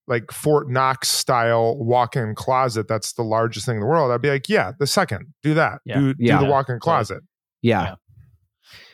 [0.07, 4.29] like Fort Knox style walk-in closet that's the largest thing in the world?" I'd be
[4.31, 5.81] like, "Yeah, the second, do that.
[5.87, 6.01] Yeah.
[6.01, 6.39] Do, Yeah.
[6.39, 7.23] do the walk-in closet."
[7.63, 7.95] yeah.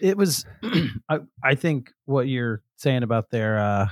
[0.00, 0.44] it was
[1.10, 3.88] I, I think what you're saying about their uh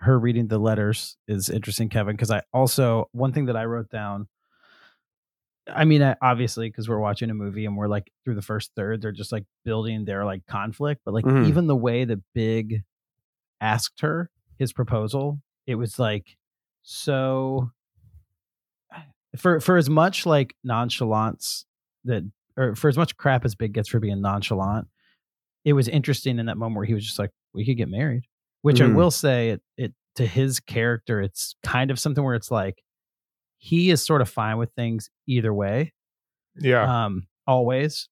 [0.00, 3.88] her reading the letters is interesting kevin because i also one thing that i wrote
[3.90, 4.28] down
[5.74, 8.72] i mean I- obviously because we're watching a movie and we're like through the first
[8.76, 11.46] third they're just like building their like conflict but like Mhm.
[11.46, 12.82] even the way that big
[13.60, 16.36] asked her his proposal it was like
[16.82, 17.70] so
[19.36, 21.66] for for as much like nonchalance
[22.04, 22.22] that
[22.56, 24.88] or for as much crap as big gets for being nonchalant
[25.64, 28.22] it was interesting in that moment where he was just like we could get married
[28.62, 28.94] which i Mhm.
[28.94, 32.82] will say it, it to his character it's kind of something where it's like
[33.58, 35.92] he is sort of fine with things either way
[36.56, 37.06] Yeah.
[37.06, 38.08] um always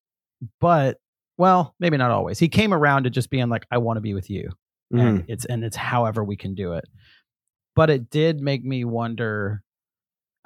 [0.61, 0.99] but
[1.39, 4.15] well maybe not always he came around to just being like i want to be
[4.15, 4.51] with you
[4.93, 6.85] and it's and it's however we can do it
[7.75, 9.63] but it did make me wonder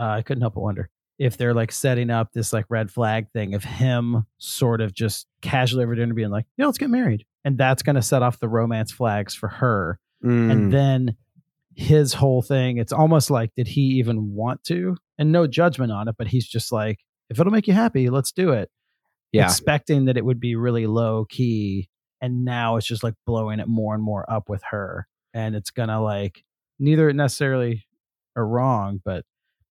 [0.00, 0.88] uh, i couldn't help but wonder
[1.18, 5.26] if they're like setting up this like red flag thing of him sort of just
[5.42, 8.38] casually over dinner being like yeah let's get married and that's going to set off
[8.40, 10.52] the romance flags for her Mm.
[10.52, 11.16] and then
[11.74, 16.08] his whole thing it's almost like did he even want to and no judgment on
[16.08, 16.98] it but he's just like
[17.30, 18.68] if it'll make you happy let's do it
[19.32, 19.44] Yeah.
[19.46, 21.88] expecting that it would be really low key
[22.20, 25.70] and now it's just like blowing it more and more up with her and it's
[25.70, 26.44] gonna like
[26.78, 27.86] neither necessarily
[28.36, 29.24] are wrong but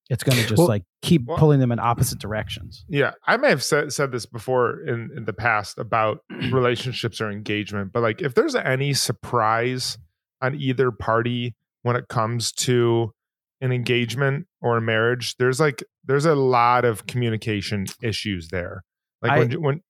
[0.10, 3.49] it's gonna just Well- like keep well- pulling them in opposite directions Yeah, I may
[3.49, 6.20] have said said this before in in the past about
[6.51, 9.97] relationships or engagement, but like if there's any surprise
[10.41, 13.14] on either party when it comes to
[13.62, 18.84] an engagement or a marriage, there's like there's a lot of communication issues there.
[19.22, 19.82] Like I- when when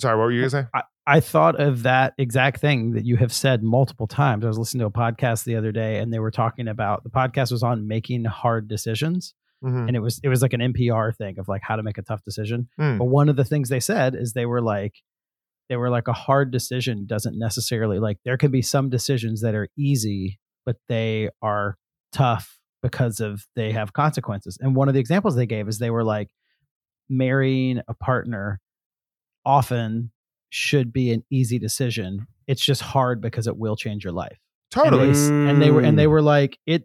[0.00, 0.66] sorry, what were you gonna say?
[0.74, 4.44] I, I thought of that exact thing that you have said multiple times.
[4.44, 7.10] I was listening to a podcast the other day and they were talking about the
[7.10, 9.34] podcast was on making hard decisions.
[9.62, 9.88] Mhm.
[9.88, 12.02] And it was it was like an NPR thing of like how to make a
[12.02, 12.68] tough decision.
[12.78, 12.98] Hmm.
[12.98, 14.94] But one of the things they said is they were like
[15.68, 19.54] they were like a hard decision doesn't necessarily like there can be some decisions that
[19.54, 21.76] are easy, but they are
[22.12, 24.58] tough because of they have consequences.
[24.60, 26.30] And one of the examples they gave is they were like
[27.08, 28.60] marrying a partner
[29.46, 30.10] often
[30.54, 32.26] should be an easy decision.
[32.46, 34.38] It's just hard because it will change your life.
[34.70, 35.08] Totally.
[35.08, 35.96] And they, s- and they were and Mm.
[35.96, 36.84] they were like it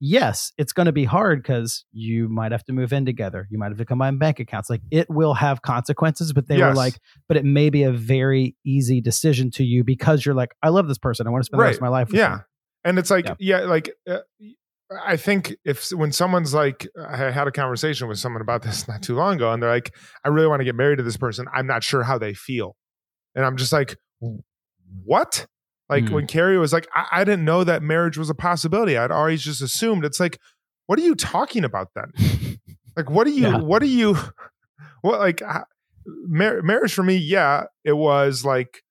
[0.00, 3.46] yes, it's going to be hard cuz you might have to move in together.
[3.50, 4.70] You might have to combine bank accounts.
[4.70, 6.98] Like it will have consequences, but they were like
[7.28, 10.88] but it may be a very easy decision to you because you're like I love
[10.88, 11.26] this person.
[11.26, 12.44] I want to spend the rest of my life with yeah them.
[12.84, 13.34] and it's like Yeah.
[13.38, 14.18] yeah, like uh,
[15.04, 19.00] i think if when someone's like i had a conversation with someone about this not
[19.02, 19.94] too long ago and they're like
[20.24, 22.74] i really want to get married to this person i'm not sure how they feel
[23.34, 23.96] and i'm just like
[25.04, 25.46] what
[25.88, 26.10] like Mhm.
[26.10, 29.42] when carrie was like I-, I didn't know that marriage was a possibility i'd always
[29.42, 30.38] just assumed it's like
[30.86, 32.12] what are you talking about then
[32.96, 33.58] like what are you Yeah.
[33.58, 34.16] what are you
[35.02, 35.62] what like h-
[36.26, 38.82] mar- marriage for me, yeah, it was like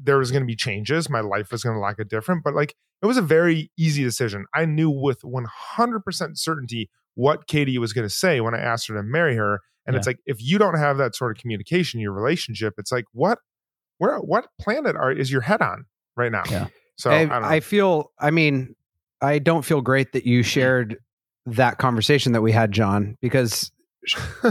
[0.00, 1.08] there was going to be changes.
[1.10, 4.02] My life was going to look a different, but like it was a very easy
[4.04, 4.44] decision.
[4.54, 8.94] I knew with 100% certainty what Katie was going to say when I asked her
[8.94, 9.60] to marry her.
[9.86, 9.98] And Yeah.
[9.98, 13.06] it's like, if you don't have that sort of communication in your relationship, it's like,
[13.12, 13.38] what,
[13.98, 15.84] where, what planet are, is your head on
[16.16, 16.42] right now?
[16.50, 16.68] Yeah.
[16.96, 17.48] So I, I, don't know.
[17.48, 18.12] I feel.
[18.18, 18.74] I mean,
[19.20, 20.96] I don't feel great that you shared
[21.46, 23.70] that conversation that we had, Jon, because.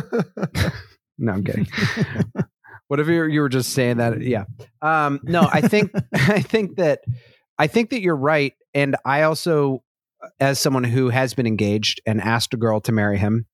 [1.17, 1.67] no, I'm kidding.
[2.87, 4.21] Whatever you were, you were just saying that?
[4.21, 4.45] Yeah.
[4.81, 7.01] Um, no, I think I think that
[7.57, 9.83] I think that you're right, and I also,
[10.39, 13.45] as someone who has been engaged and asked a girl to marry him.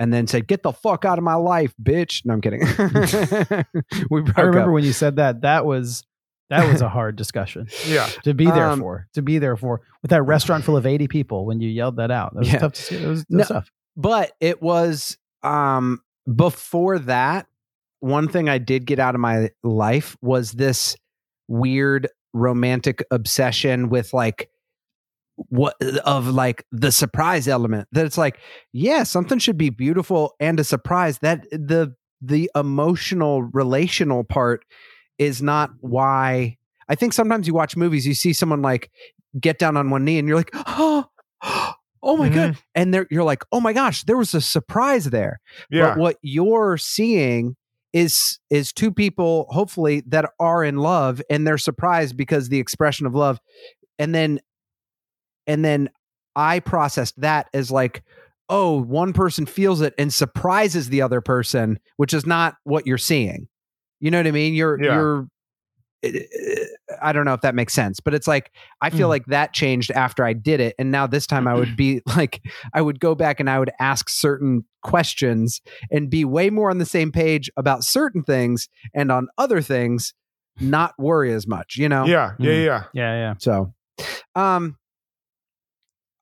[0.00, 2.60] And then said, "Get the fuck out of my life, bitch." No, I'm kidding.
[4.10, 4.74] we broke I remember up.
[4.74, 5.42] when you said that.
[5.42, 6.02] That was
[6.48, 7.68] that was a hard discussion.
[7.86, 8.06] yeah.
[8.24, 11.06] to be there Um, for to be there for with that restaurant full of 80
[11.06, 12.58] people when you yelled that out that was Yeah.
[12.58, 16.00] tough to see it was, No, was tough but it was um
[16.34, 17.46] before that
[18.00, 20.96] one thing i did get out of my life was this
[21.46, 24.48] weird romantic obsession with like
[25.48, 28.38] what of like the surprise element that it's like
[28.72, 34.64] yeah something should be beautiful and a surprise that the the emotional relational part
[35.18, 36.56] is not why
[36.88, 38.90] i think sometimes you watch movies you see someone like
[39.40, 41.06] get down on one knee and you're like oh
[42.02, 42.34] oh my mm-hmm.
[42.34, 45.90] god and there you're like oh my gosh there was a surprise there Yeah.
[45.90, 47.56] but what you're seeing
[47.92, 53.06] is is two people hopefully that are in love and they're surprised because the expression
[53.06, 53.40] of love
[53.98, 54.40] and then
[55.46, 55.88] and then
[56.36, 58.02] i processed that as like
[58.48, 62.98] oh one person feels it and surprises the other person which is not what you're
[62.98, 63.48] seeing
[64.00, 64.94] you know what i mean you're Yeah.
[64.94, 65.26] you're
[67.02, 69.10] I don't know if that makes sense, but it's like I feel Mm.
[69.10, 72.42] like that changed after I did it, and now this time I would be like
[72.72, 75.60] I would go back and I would ask certain questions
[75.90, 80.14] and be way more on the same page about certain things, and on other things,
[80.58, 81.76] not worry as much.
[81.76, 82.06] You know?
[82.06, 82.32] Yeah.
[82.38, 82.50] Yeah.
[82.50, 82.64] Mm.
[82.64, 82.84] Yeah.
[82.94, 83.74] yeah yeah So,
[84.34, 84.76] um,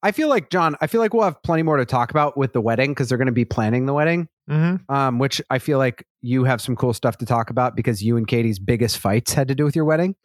[0.02, 0.76] I feel like Jon.
[0.80, 3.18] I feel like we'll have plenty more to talk about with the wedding because they're
[3.18, 4.28] going to be planning the wedding.
[4.48, 4.92] Mm-hmm.
[4.92, 8.16] Um, which I feel like you have some cool stuff to talk about because you
[8.16, 10.14] and Katie's biggest fights had to do with your wedding.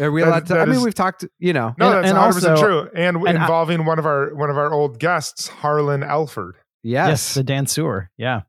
[0.00, 0.58] Are we That- allowed to?
[0.58, 1.24] I mean, is- we've talked.
[1.38, 3.98] You know, No, And- that's and 100 percent also- true, and, and I- involving one
[3.98, 6.56] of our one of our old guests, Harlan Alford.
[6.82, 8.42] yes, yes the dancer yeah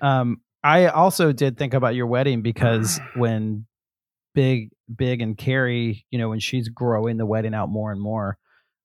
[0.00, 3.66] um i also did think about your wedding because when
[4.34, 8.38] big big and carrie you know when she's growing the wedding out more and more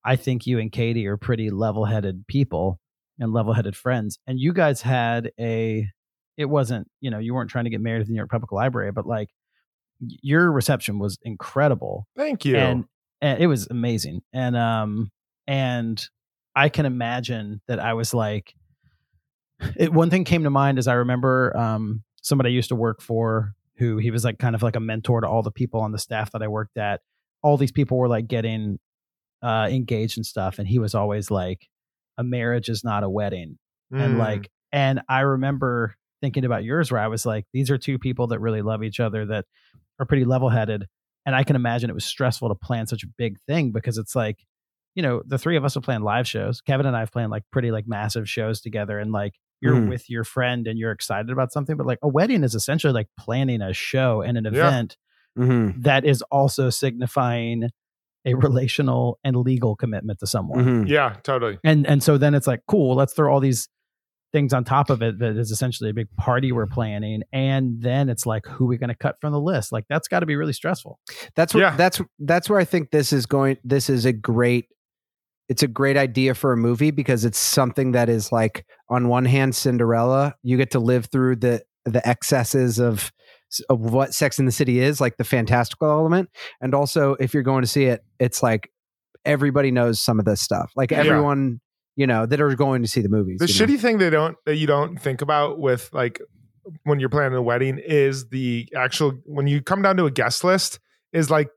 [0.06, 2.80] i think you and katie are pretty level-headed people
[3.20, 5.88] and level-headed friends and you guys had a
[6.38, 8.52] it wasn't you know you weren't trying to get married at the new york public
[8.52, 9.30] library but like
[10.00, 12.58] your reception was incredible Thank you.
[12.58, 12.86] and
[13.22, 15.12] and it was amazing and um
[15.48, 16.04] and
[16.56, 18.54] i can imagine that i was like
[19.76, 23.02] it, one thing came to mind is i remember um somebody i used to work
[23.02, 25.92] for who he was like kind of like a mentor to all the people on
[25.92, 27.02] the staff that i worked at
[27.44, 28.80] all these people were like getting
[29.44, 31.68] uh engaged and stuff and he was always like
[32.18, 33.58] a marriage is not a wedding
[33.92, 34.20] and Mm.
[34.20, 38.28] like and i remember thinking about yours where i was like these are two people
[38.28, 39.46] that really love each other that
[40.00, 40.88] are pretty level-headed
[41.26, 44.16] and i can imagine it was stressful to plan such a big thing because it's
[44.16, 44.46] like
[44.96, 47.32] you know the three of us have planned live shows kevin and i have planned
[47.32, 49.90] like pretty like massive shows together and like you're Mhm.
[49.90, 53.08] with your friend and you're excited about something but like a wedding is essentially like
[53.20, 54.52] planning a show and an Yeah.
[54.52, 54.98] event
[55.38, 55.82] Mhm.
[55.84, 57.70] that is also signifying
[58.26, 60.88] a relational and legal commitment to someone Mhm.
[60.88, 61.58] yeah, totally.
[61.64, 63.68] and and so then it's like cool let's throw all these
[64.34, 68.08] things on top of it that is essentially a big party we're planning and then
[68.10, 70.26] it's like who are we going to cut from the list like that's got to
[70.26, 70.98] be really stressful
[71.36, 71.76] That's what Yeah.
[71.76, 73.58] that's that's where I think this is going.
[73.66, 74.68] This is a great.
[75.50, 79.26] It's a great idea for a movie because it's something that is like on one
[79.26, 80.36] hand Cinderella.
[80.44, 83.12] You get to live through the the excesses of of
[83.70, 86.30] what Sex in the City is, like the fantastical element,
[86.62, 88.70] and also if you're going to see it, it's like
[89.26, 90.72] everybody knows some of this stuff.
[90.76, 90.98] Like Yeah.
[91.00, 91.62] everyone,
[91.96, 93.40] you know, that are going to see the movies.
[93.40, 93.74] The you know?
[93.74, 96.20] shitty thing they don't that you don't think about with like
[96.84, 100.44] when you're planning a wedding is the actual when you come down to a guest
[100.44, 100.80] list
[101.12, 101.50] is like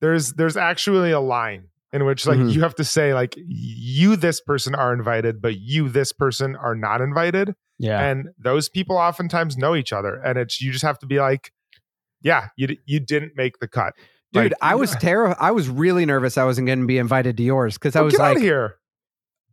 [0.00, 2.52] there's there's actually a line in which like Mhm.
[2.52, 6.74] you have to say like you this person are invited but you this person are
[6.74, 10.98] not invited yeah and those people oftentimes know each other and it's you just have
[10.98, 11.52] to be like
[12.22, 13.94] yeah you you didn't make the cut
[14.32, 15.36] Dude, Like, I was terrified.
[15.40, 18.14] I was really nervous I wasn't going to be invited to yours because I was
[18.14, 18.76] get like, out of here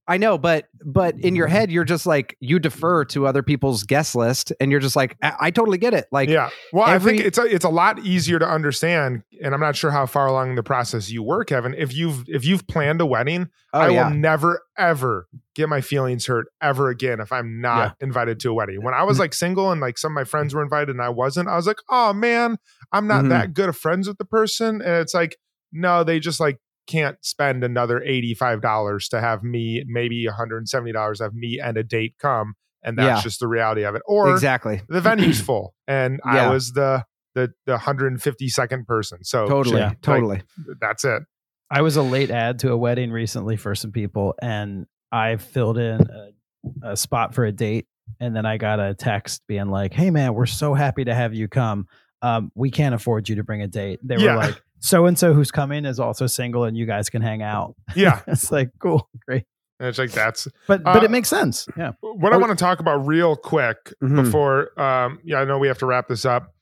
[0.06, 3.84] I know, but but in your head, you're just like you defer to other people's
[3.84, 6.08] guest list, and you're just like, I, I totally get it.
[6.12, 6.49] Like, yeah.
[6.74, 9.78] Well, every- I think it's a, it's a lot easier to understand, and I'm not
[9.78, 11.74] sure how far along the process you were, Kevin.
[11.78, 14.10] If you've if you've planned a wedding, Oh, I yeah.
[14.10, 18.54] will never ever get my feelings hurt ever again if I'm not invited to a
[18.54, 18.84] wedding.
[18.84, 21.10] When I was like single and like some of my friends were invited and I
[21.10, 22.58] wasn't, I was like, oh man,
[22.91, 23.30] I'm not Mhm.
[23.30, 25.38] that good of friends with the person, and it's like,
[25.72, 31.34] no, they just like can't spend another $85 to have me maybe $170 to have
[31.34, 33.24] me and a date come and that's Yeah.
[33.24, 34.82] just the reality of it or exactly.
[34.90, 36.48] the venue's full and Yeah.
[36.48, 37.06] i was the
[37.36, 40.42] the the 152nd person so Totally, like, totally.
[40.82, 41.24] that's it
[41.72, 45.80] I was a late ad to a wedding recently for some people, and I filled
[45.80, 47.88] in a, a spot for a date,
[48.20, 51.34] and then I got a text being like, "Hey, man, we're so happy to have
[51.34, 51.88] you come.
[52.22, 54.34] Um, we can't afford you to bring a date." They Yeah.
[54.36, 57.42] were like, "So and so who's coming is also single, and you guys can hang
[57.42, 59.46] out." yeah it's like cool, great,
[59.80, 61.68] and it's like that's but but Uh, it makes sense.
[61.76, 64.16] Yeah, what i want to talk about real quick Mhm.
[64.24, 66.54] before um yeah i know we have to wrap this up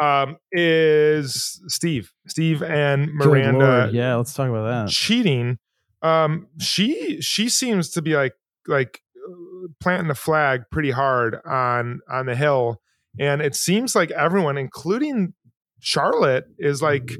[0.00, 4.88] um is steve steve and miranda yeah, let's talk about that.
[4.90, 5.58] cheating
[6.02, 8.34] um she she seems to be like
[8.68, 12.80] like uh, planting the flag pretty hard on on the hill
[13.18, 15.34] and it seems like everyone including
[15.80, 17.10] charlotte is like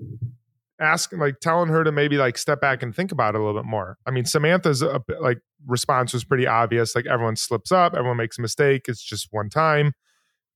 [0.81, 3.61] asking like telling her to maybe like step back and think about it a little
[3.61, 3.99] bit more.
[4.07, 4.83] I mean samantha's
[5.21, 9.29] like response was pretty obvious like everyone slips up everyone makes a mistake it's just
[9.31, 9.93] one time.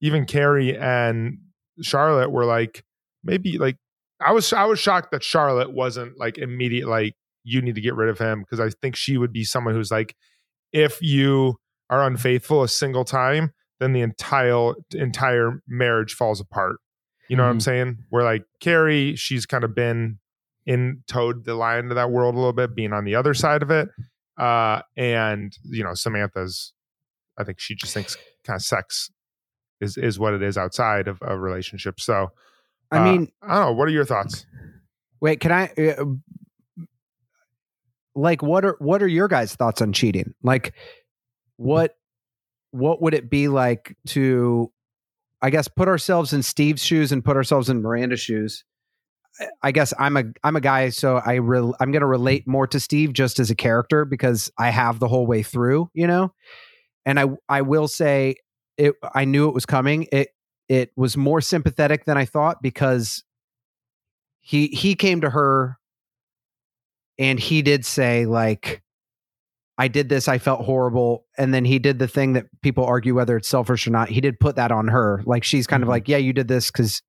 [0.00, 1.38] Even carrie and
[1.80, 2.84] charlotte were like
[3.24, 3.76] maybe like
[4.20, 7.14] i was i was shocked that charlotte wasn't like immediate like
[7.44, 9.90] you need to get rid of him because i think she would be someone who's
[9.90, 10.14] like
[10.72, 11.56] if you
[11.90, 16.76] are unfaithful a single time then the entire entire marriage falls apart
[17.28, 17.62] you know what i'm Mhm.
[17.62, 20.18] saying where like carrie she's kind of been
[20.66, 23.62] in towed the line to that world a little bit being on the other side
[23.62, 23.88] of it
[24.38, 26.72] uh and you know samantha's
[27.38, 29.10] i think she just thinks kind of sex
[29.80, 32.30] is is what it is outside of a relationship so
[32.90, 34.46] I uh, mean, i don't know what are your thoughts
[35.20, 35.66] wait, can I?
[35.68, 36.04] Uh,
[38.14, 40.34] like, what are what are your guys' thoughts on cheating?
[40.42, 40.74] Like,
[41.56, 41.96] what
[42.72, 44.72] what would it be like to,
[45.43, 48.64] I guess, put ourselves in Steve's shoes and put ourselves in Miranda's shoes?
[49.62, 52.66] I- guess I'm a I'm a guy, so I re- I'm going to relate more
[52.68, 56.32] to Steve just as a character because I have the whole way through, you know.
[57.07, 58.36] And I I will say
[58.76, 58.95] it.
[59.14, 60.07] I knew it was coming.
[60.12, 60.28] It
[60.68, 63.24] it was more sympathetic than I thought because
[64.40, 65.78] he he came to her
[67.18, 68.82] and he did say like
[69.83, 71.26] I did this, I felt horrible.
[71.37, 74.09] And then he did the thing that people argue whether it's selfish or not.
[74.09, 75.20] He did put that on her.
[75.26, 77.03] Like she's kind of like, yeah, you did this because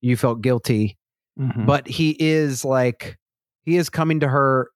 [0.00, 0.96] you felt guilty.
[1.38, 1.66] Mhm.
[1.66, 3.18] But he is like,
[3.64, 4.70] he is coming to her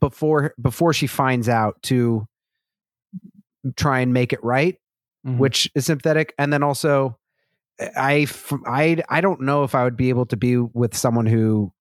[0.00, 2.26] before before she finds out to
[3.76, 4.76] try and make it right,
[5.26, 5.38] Mhm.
[5.38, 6.34] which is sympathetic.
[6.38, 7.16] And then also,
[7.96, 8.26] I,
[8.66, 11.72] I I don't know if I would be able to be with someone who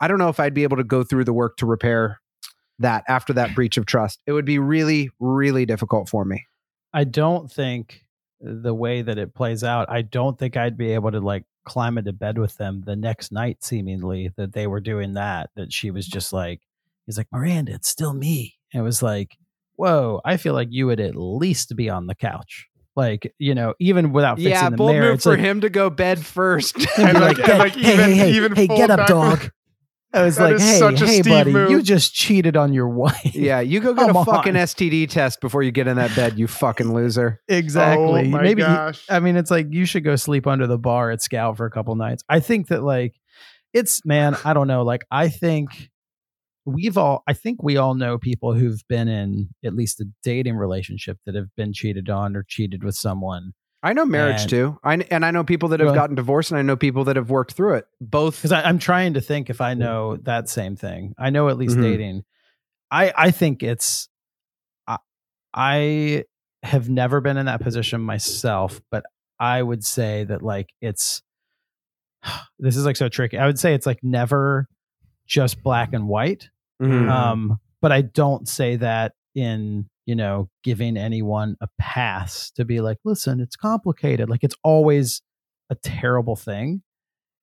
[0.00, 2.20] I don't know if I'd be able to go through the work to repair
[2.80, 4.20] that after that breach of trust.
[4.26, 6.46] It would be really, really difficult for me.
[6.92, 8.04] I don't think
[8.40, 11.98] the way that it plays out, I don't think I'd be able to like climb
[11.98, 15.50] into bed with them the next night, seemingly that they were doing that.
[15.56, 16.60] That she was just like,
[17.06, 18.56] he's like, Miranda, it's still me.
[18.72, 19.36] And it was like,
[19.76, 22.66] whoa, I feel like you would at least be on the couch.
[22.96, 25.70] Like, you know, even without fixing yeah, the bold mirror, move for like, him to
[25.70, 26.76] go bed first.
[26.98, 28.96] and be like- like, and "Get- like hey, even- hey, hey, even hey, get up,
[28.98, 29.50] back- dog.
[30.12, 31.70] I was That like, hey, such hey, buddy, move.
[31.70, 33.34] you just cheated on your wife.
[33.34, 34.62] yeah, you go get Come a fucking on.
[34.62, 37.40] STD test before you get in that bed, you fucking loser.
[37.48, 38.22] Exactly.
[38.26, 39.04] Oh my Maybe gosh.
[39.08, 41.70] I mean it's like you should go sleep under the bar at Scout for a
[41.70, 42.24] couple nights.
[42.28, 43.14] I think that like
[43.72, 44.82] it's man, I don't know.
[44.82, 45.90] Like I think
[46.66, 50.56] we've all I think we all know people who've been in at least a dating
[50.56, 53.52] relationship that have been cheated on or cheated with someone.
[53.82, 54.78] I know marriage And- too.
[54.84, 57.30] I and I know people that have gotten divorced, and I know people that have
[57.30, 57.86] worked through it.
[58.00, 58.36] Both.
[58.36, 61.14] Because I'm trying to think if I know that same thing.
[61.18, 61.82] I know at least Mhm.
[61.82, 62.24] dating.
[62.90, 64.08] I I think it's
[64.86, 64.98] I,
[65.54, 66.24] I
[66.62, 69.04] have never been in that position myself, but
[69.38, 71.22] I would say that like it's
[72.58, 73.38] this is like so tricky.
[73.38, 74.66] I would say it's like never
[75.26, 76.50] just black and white.
[76.82, 77.08] Mhm.
[77.10, 82.80] Um, but I don't say that in you know giving anyone a pass to be
[82.80, 84.28] like, listen, it's complicated.
[84.28, 85.22] Like it's always
[85.70, 86.82] a terrible thing,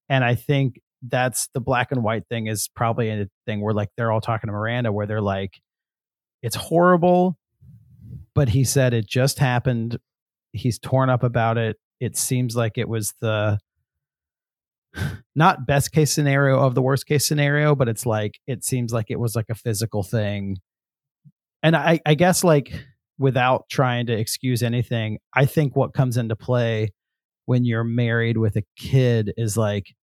[0.10, 3.88] and I think that's the black and white thing is probably a thing where like
[3.96, 5.62] they're all talking to Miranda where they're like,
[6.42, 7.38] it's horrible,
[8.36, 9.98] but he said it just happened.
[10.52, 11.78] He's torn up about it.
[12.02, 13.60] It seems like it was the
[15.36, 19.06] not best case scenario of the worst case scenario, but it's like it seems like
[19.08, 20.58] it was like a physical thing.
[21.68, 22.72] And I, I guess like
[23.20, 26.94] without trying to excuse anything, I think what comes into play
[27.46, 29.94] when you're married with a kid is like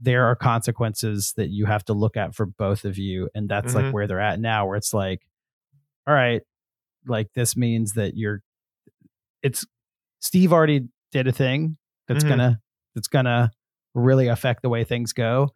[0.00, 3.28] there are consequences that you have to look at for both of you.
[3.34, 3.76] And that's Mhm.
[3.84, 5.22] like where they're at now, where it's like,
[6.06, 6.42] all right,
[7.06, 8.42] like this means that you're
[9.42, 9.64] it's
[10.20, 11.76] Steve already did a thing
[12.08, 12.28] that's Mhm.
[12.28, 12.60] gonna
[12.94, 13.50] that's gonna
[13.94, 15.50] really affect the way things go.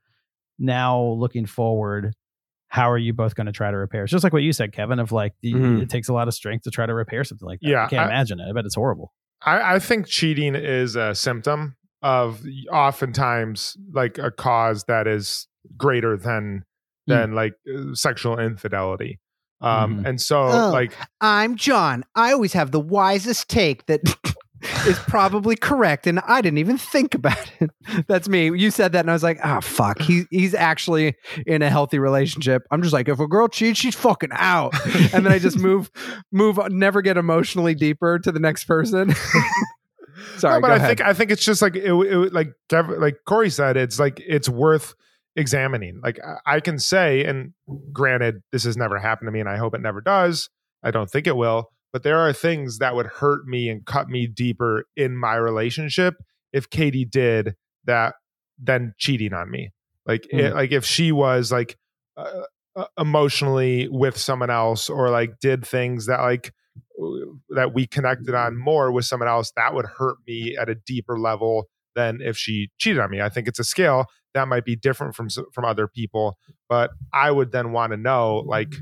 [0.59, 2.15] Now looking forward,
[2.71, 4.05] how are you both going to try to repair?
[4.05, 5.83] It's just like what you said, Kevin, of like the, Mhm.
[5.83, 7.69] it takes a lot of strength to try to repair something like that.
[7.69, 8.49] Yeah, I can't I- imagine it.
[8.49, 9.13] I bet it's horrible.
[9.45, 12.41] I, I think cheating is a symptom of
[12.73, 15.47] oftentimes like a cause that is
[15.77, 16.65] greater than
[17.07, 17.13] Hmm.
[17.13, 19.19] than like uh, sexual infidelity.
[19.63, 20.09] Um, Mhm.
[20.09, 22.05] and so Oh, like I'm Jon.
[22.15, 24.01] I always have the wisest take that
[24.87, 27.71] is probably correct, and I didn't even think about it.
[28.07, 28.47] That's me.
[28.59, 31.15] You said that, and I was like, "Ah, fuck." He he's actually
[31.47, 32.63] in a healthy relationship.
[32.71, 34.75] I'm just like, if a girl cheats, she's fucking out,
[35.13, 35.91] and then I just move
[36.33, 39.15] move, never get emotionally deeper to the next person.
[40.37, 40.89] Sorry, No, but I ahead.
[40.89, 44.49] think I think it's just like it, it like like Cory said, it's like it's
[44.49, 44.95] worth
[45.37, 46.01] examining.
[46.03, 47.53] Like I can say, and
[47.93, 50.51] granted, this has never happened to me, and I hope it never does.
[50.83, 54.09] I don't think it will, but there are things that would hurt me and cut
[54.09, 56.15] me deeper in my relationship
[56.53, 58.15] if Katie did that
[58.63, 59.71] than cheating on me.
[60.07, 60.55] Like it, Mm.
[60.55, 61.77] like if she was like
[62.17, 62.43] uh,
[62.77, 66.53] uh, emotionally with someone else or like did things that like
[67.51, 71.19] that we connected on more with someone else that would hurt me at a deeper
[71.19, 74.77] level than if she cheated on me i think it's a scale that might be
[74.77, 76.37] different from from other people
[76.69, 78.73] but i would then want to know like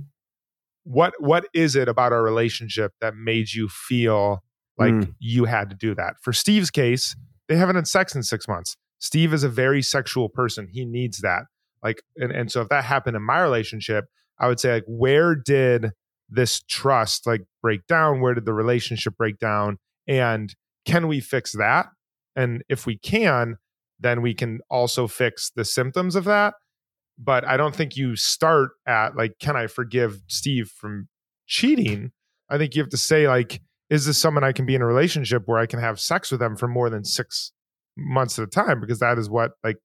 [0.89, 4.43] what what is it about our relationship that made you feel
[4.78, 5.14] like Mm.
[5.18, 6.14] you had to do that?
[6.22, 7.14] For steve's case
[7.49, 8.76] they haven't had sex in six months.
[8.99, 10.68] Steve is a very sexual person.
[10.72, 11.43] He needs that.
[11.82, 14.07] Like and, and so if that happened in my relationship
[14.41, 15.91] i would say like where did
[16.30, 18.20] this trust like break down?
[18.20, 19.78] Where did the relationship break down?
[20.07, 21.86] And can we fix that?
[22.36, 23.57] And if we can
[24.01, 26.55] then we can also fix the symptoms of that
[27.19, 31.09] but i don't think you start at like can i forgive steve from
[31.47, 32.12] cheating?
[32.51, 33.61] I think you have to say like
[33.91, 36.41] is this someone i can be in a relationship where i can have sex with
[36.41, 37.53] them for more than six
[37.99, 38.81] months at a time?
[38.81, 39.77] Because that is what like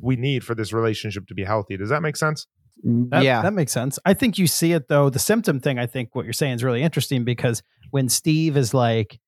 [0.00, 1.76] we need for this relationship to be healthy.
[1.76, 2.46] Does that make sense?
[2.86, 3.98] Mm, that, that makes sense.
[4.04, 5.10] I think you see it though.
[5.10, 8.74] The symptom thing, I think what you're saying is really interesting because when Steve is
[8.74, 9.18] like,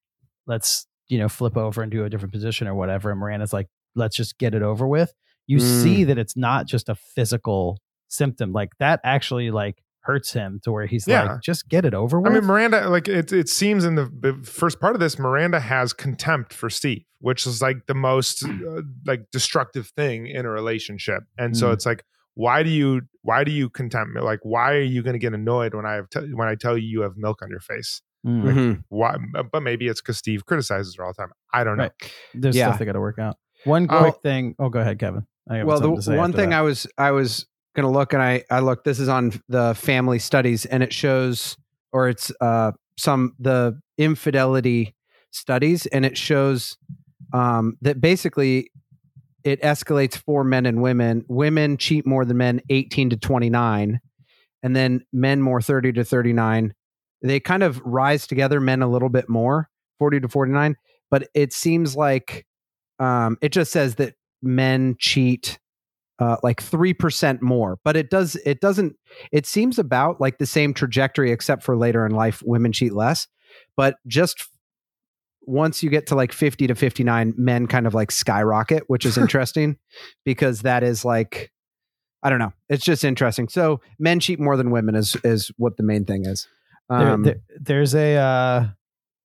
[0.46, 3.68] let's, you know, flip over and do a different position or whatever, and Miranda's like,
[3.94, 5.12] let's just get it over with,
[5.46, 5.82] you Mm.
[5.82, 7.78] see that it's not just a physical
[8.08, 8.52] symptom.
[8.52, 11.24] Like that actually like hurts him to where he's Yeah.
[11.32, 12.30] like, just get it over with.
[12.30, 15.60] I mean, Miranda, like it, it seems in the, the first part of this, Miranda
[15.60, 20.50] has contempt for Steve, which is like the most uh, like destructive thing in a
[20.50, 21.22] relationship.
[21.38, 21.72] And so Mm.
[21.72, 24.20] it's like, why do you, why do you contempt me?
[24.20, 26.76] Like, why are you going to get annoyed when I have, t- when I tell
[26.76, 28.02] you you have milk on your face?
[28.26, 28.44] Mm.
[28.44, 28.84] Like, Mhm.
[28.88, 29.16] Why?
[29.52, 31.30] But maybe it's because Steve criticizes her all the time.
[31.52, 31.84] I don't know.
[31.84, 32.12] Right.
[32.34, 32.66] There's Yeah.
[32.68, 33.36] stuff they got to work out.
[33.64, 34.54] One quick thing.
[34.58, 35.26] Oh, go ahead, Kevin.
[35.48, 36.58] Well the something to say one thing that.
[36.58, 40.18] i was i was gonna look and i i looked this is on the family
[40.18, 41.56] studies and it shows
[41.92, 44.94] or it's uh some the infidelity
[45.30, 46.76] studies and it shows
[47.32, 48.70] um that basically
[49.42, 54.00] it escalates for men and women women cheat more than men 18 to 29
[54.62, 56.72] and then men more 30 to 39
[57.22, 59.68] they kind of rise together men a little bit more
[59.98, 60.76] 40 to 49
[61.10, 62.46] but it seems like
[62.98, 64.14] um it just says that
[64.44, 65.58] men cheat
[66.20, 68.94] uh, like 3% more but it does it doesn't
[69.32, 73.26] it seems about like the same trajectory except for later in life women cheat less
[73.76, 74.48] but just
[75.46, 79.18] once you get to like 50 to 59 men kind of like skyrocket which is
[79.24, 79.76] interesting
[80.24, 81.50] because that is like
[82.22, 85.76] i don't know it's just interesting so men cheat more than women is is what
[85.76, 86.46] the main thing is
[86.90, 88.66] um, there- there's a, uh,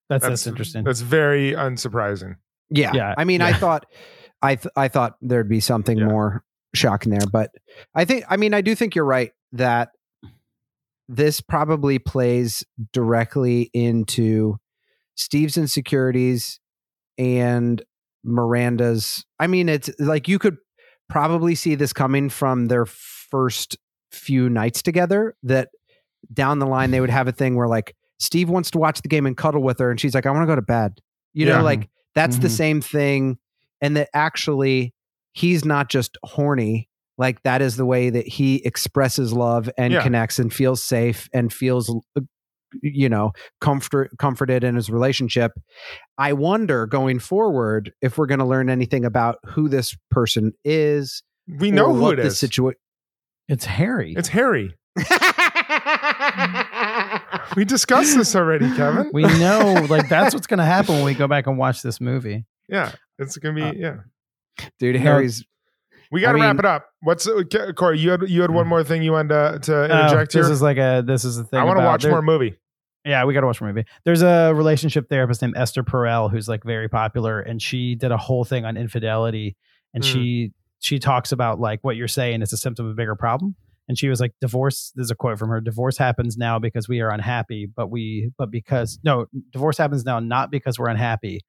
[0.10, 0.84] that's, that's, interesting.
[0.86, 2.36] That's very unsurprising.
[2.72, 2.92] Yeah.
[2.94, 3.86] Yeah, I mean, I thought,
[4.42, 7.52] I th- I thought there'd be something more shocking there, but
[7.96, 9.90] I think, I mean, I do think you're right that
[11.08, 12.64] this probably plays
[12.94, 14.58] directly into
[15.16, 16.60] Steve's insecurities
[17.18, 17.82] and
[18.24, 19.26] Miranda's.
[19.40, 20.58] I mean, it's like you could
[21.10, 23.78] probably see this coming from their first
[24.12, 25.36] few nights together.
[25.44, 25.70] That
[26.32, 29.08] down the line they would have a thing where like Steve wants to watch the
[29.10, 31.00] game and cuddle with her, and she's like, "I want to go to bed."
[31.34, 32.52] You know, like that's the Mhm.
[32.52, 33.38] same thing,
[33.82, 34.94] and that actually
[35.34, 36.88] he's not just horny.
[37.18, 40.02] Like that is the way that he expresses love and Yeah.
[40.04, 42.22] connects and feels safe and feels uh,
[42.84, 45.54] you know comfort comforted in his relationship
[46.20, 51.24] i wonder going forward if we're going to learn anything about who this person is
[51.48, 52.36] We know who what it the is.
[52.36, 52.74] situa-
[53.48, 54.14] It's Harry.
[54.16, 54.76] It's Harry.
[57.56, 59.10] we discussed this already, Kevin.
[59.14, 62.00] We know, like that's what's going to happen when we go back and watch this
[62.00, 62.46] movie.
[62.68, 63.96] yeah, it's gonna be Uh, yeah.
[64.80, 64.96] Dude.
[64.98, 65.46] Harry's
[66.12, 66.88] We got to I wrap it up.
[67.02, 67.44] What's uh,
[67.76, 68.00] Cory?
[68.00, 70.52] You had you had one more thing you wanted to, to interject Uh, this here.
[70.54, 71.60] is like a this is the thing.
[71.60, 72.56] I want to watch there- more movie.
[73.06, 73.86] Yeah, we got to watch a movie.
[74.04, 78.18] There's a relationship therapist named Esther Perel who's like very popular, and she did a
[78.18, 79.56] whole thing on infidelity,
[79.94, 80.08] and Mm.
[80.14, 83.56] she she talks about like what you're saying is a symptom of a bigger problem.
[83.88, 87.00] And she was like, "Divorce." There's a quote from her: "Divorce happens now because we
[87.00, 91.40] are unhappy, but we but because no, divorce happens now not because we're unhappy,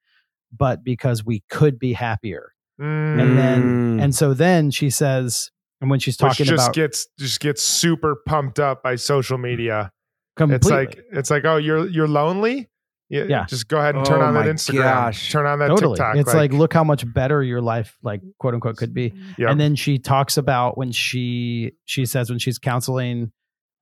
[0.55, 4.03] but because we could be happier." And then Mm.
[4.03, 7.61] and so then she says, and when she's Which talking just about gets just gets
[7.61, 9.91] super pumped up by social media.
[10.35, 12.69] completely, It's like it's like oh you're you're lonely.
[13.09, 13.45] Yeah, Yeah.
[13.45, 14.83] Just go ahead and turn Oh on that Instagram.
[14.83, 15.31] gosh.
[15.33, 15.95] Turn on that totally.
[15.97, 16.15] TikTok.
[16.15, 19.13] It's like, look how much better your life, like quote unquote, could be.
[19.37, 19.49] Yep.
[19.49, 23.31] And then she talks about when she she says when she's counseling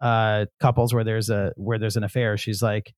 [0.02, 2.92] uh couples where there's a where there's an affair, she's like,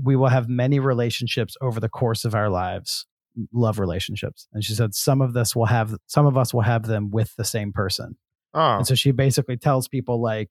[0.00, 3.06] we will have many relationships over the course of our lives,
[3.52, 4.46] love relationships.
[4.52, 7.34] And she said some of this will have some of us will have them with
[7.36, 8.16] the same person.
[8.54, 10.50] oh And so she basically tells people like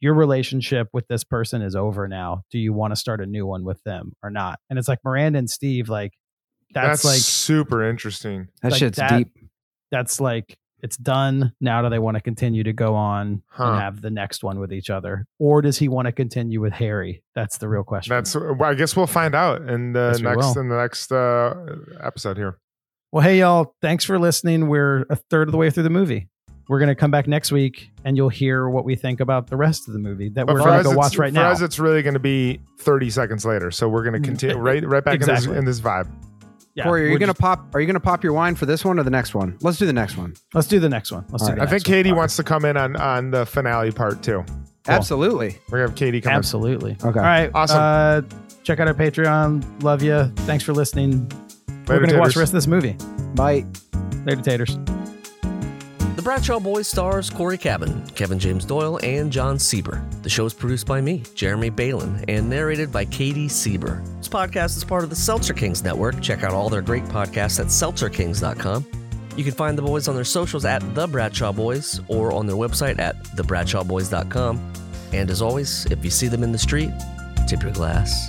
[0.00, 2.42] your relationship with this person is over now.
[2.50, 4.58] Do you want to start a new one with them or not?
[4.68, 6.12] And it's like Miranda and Steve, like
[6.74, 8.48] that's, that's, like super interesting.
[8.62, 9.32] that like shit's that- deep.
[9.90, 11.52] that's like it's done.
[11.60, 13.64] Now do they want to continue to go on Huh.
[13.72, 15.26] and have the next one with each other?
[15.38, 17.22] Or does he want to continue with Harry?
[17.34, 18.14] That's the real question.
[18.14, 21.54] That's well, I guess we'll find out in the Yes, next in the next uh,
[22.00, 22.58] episode here.
[23.12, 24.68] well, hey y'all, thanks for listening.
[24.68, 26.28] We're a third of the way through the movie.
[26.68, 29.86] We're gonna come back next week and you'll hear what we think about the rest
[29.86, 31.50] of the movie that But we're for gonna go watch right for now.
[31.50, 33.70] us, it's really going to be 30 seconds later.
[33.70, 35.50] So we're going to continue right right back Exactly.
[35.50, 36.08] in, this, in this vibe.
[36.76, 37.74] Yeah, Cory, are you gonna just- pop?
[37.74, 39.56] Are you gonna pop your wine for this one or the next one?
[39.62, 40.34] Let's do the next one.
[40.54, 41.24] let's do the next one.
[41.30, 41.56] Let's All do right.
[41.56, 41.94] the I think next one.
[41.96, 44.44] Katie wants to come in on on the finale part too.
[44.86, 45.58] Absolutely.
[45.70, 46.32] We're gonna have Katie come.
[46.32, 46.36] in.
[46.38, 46.92] Absolutely.
[47.02, 47.18] Okay.
[47.18, 47.50] All right.
[47.54, 47.78] Awesome.
[47.80, 48.22] Uh,
[48.62, 49.82] check out our Patreon.
[49.82, 50.30] Love you.
[50.44, 51.30] Thanks for listening.
[51.88, 52.96] we're gonna go watch the rest of this movie.
[53.34, 53.64] Bye.
[54.26, 54.78] Later, taters.
[56.26, 60.02] Bradshaw Boys stars Cory Cavin, Kevin James Doyle, and Jon Sieber.
[60.24, 64.04] The show is produced by me, Jeremy Balon, and narrated by Katie Sieber.
[64.18, 66.20] This podcast is part of the Seltzer Kings Network.
[66.20, 68.84] Check out all their great podcasts at seltzerkings.com.
[69.36, 72.56] You can find the boys on their socials at The Bradshaw Boys or on their
[72.56, 74.72] website at thebradshawboys.com.
[75.12, 76.90] And as always, if you see them in the street,
[77.46, 78.28] tip your glass.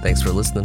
[0.00, 0.64] Thanks for listening.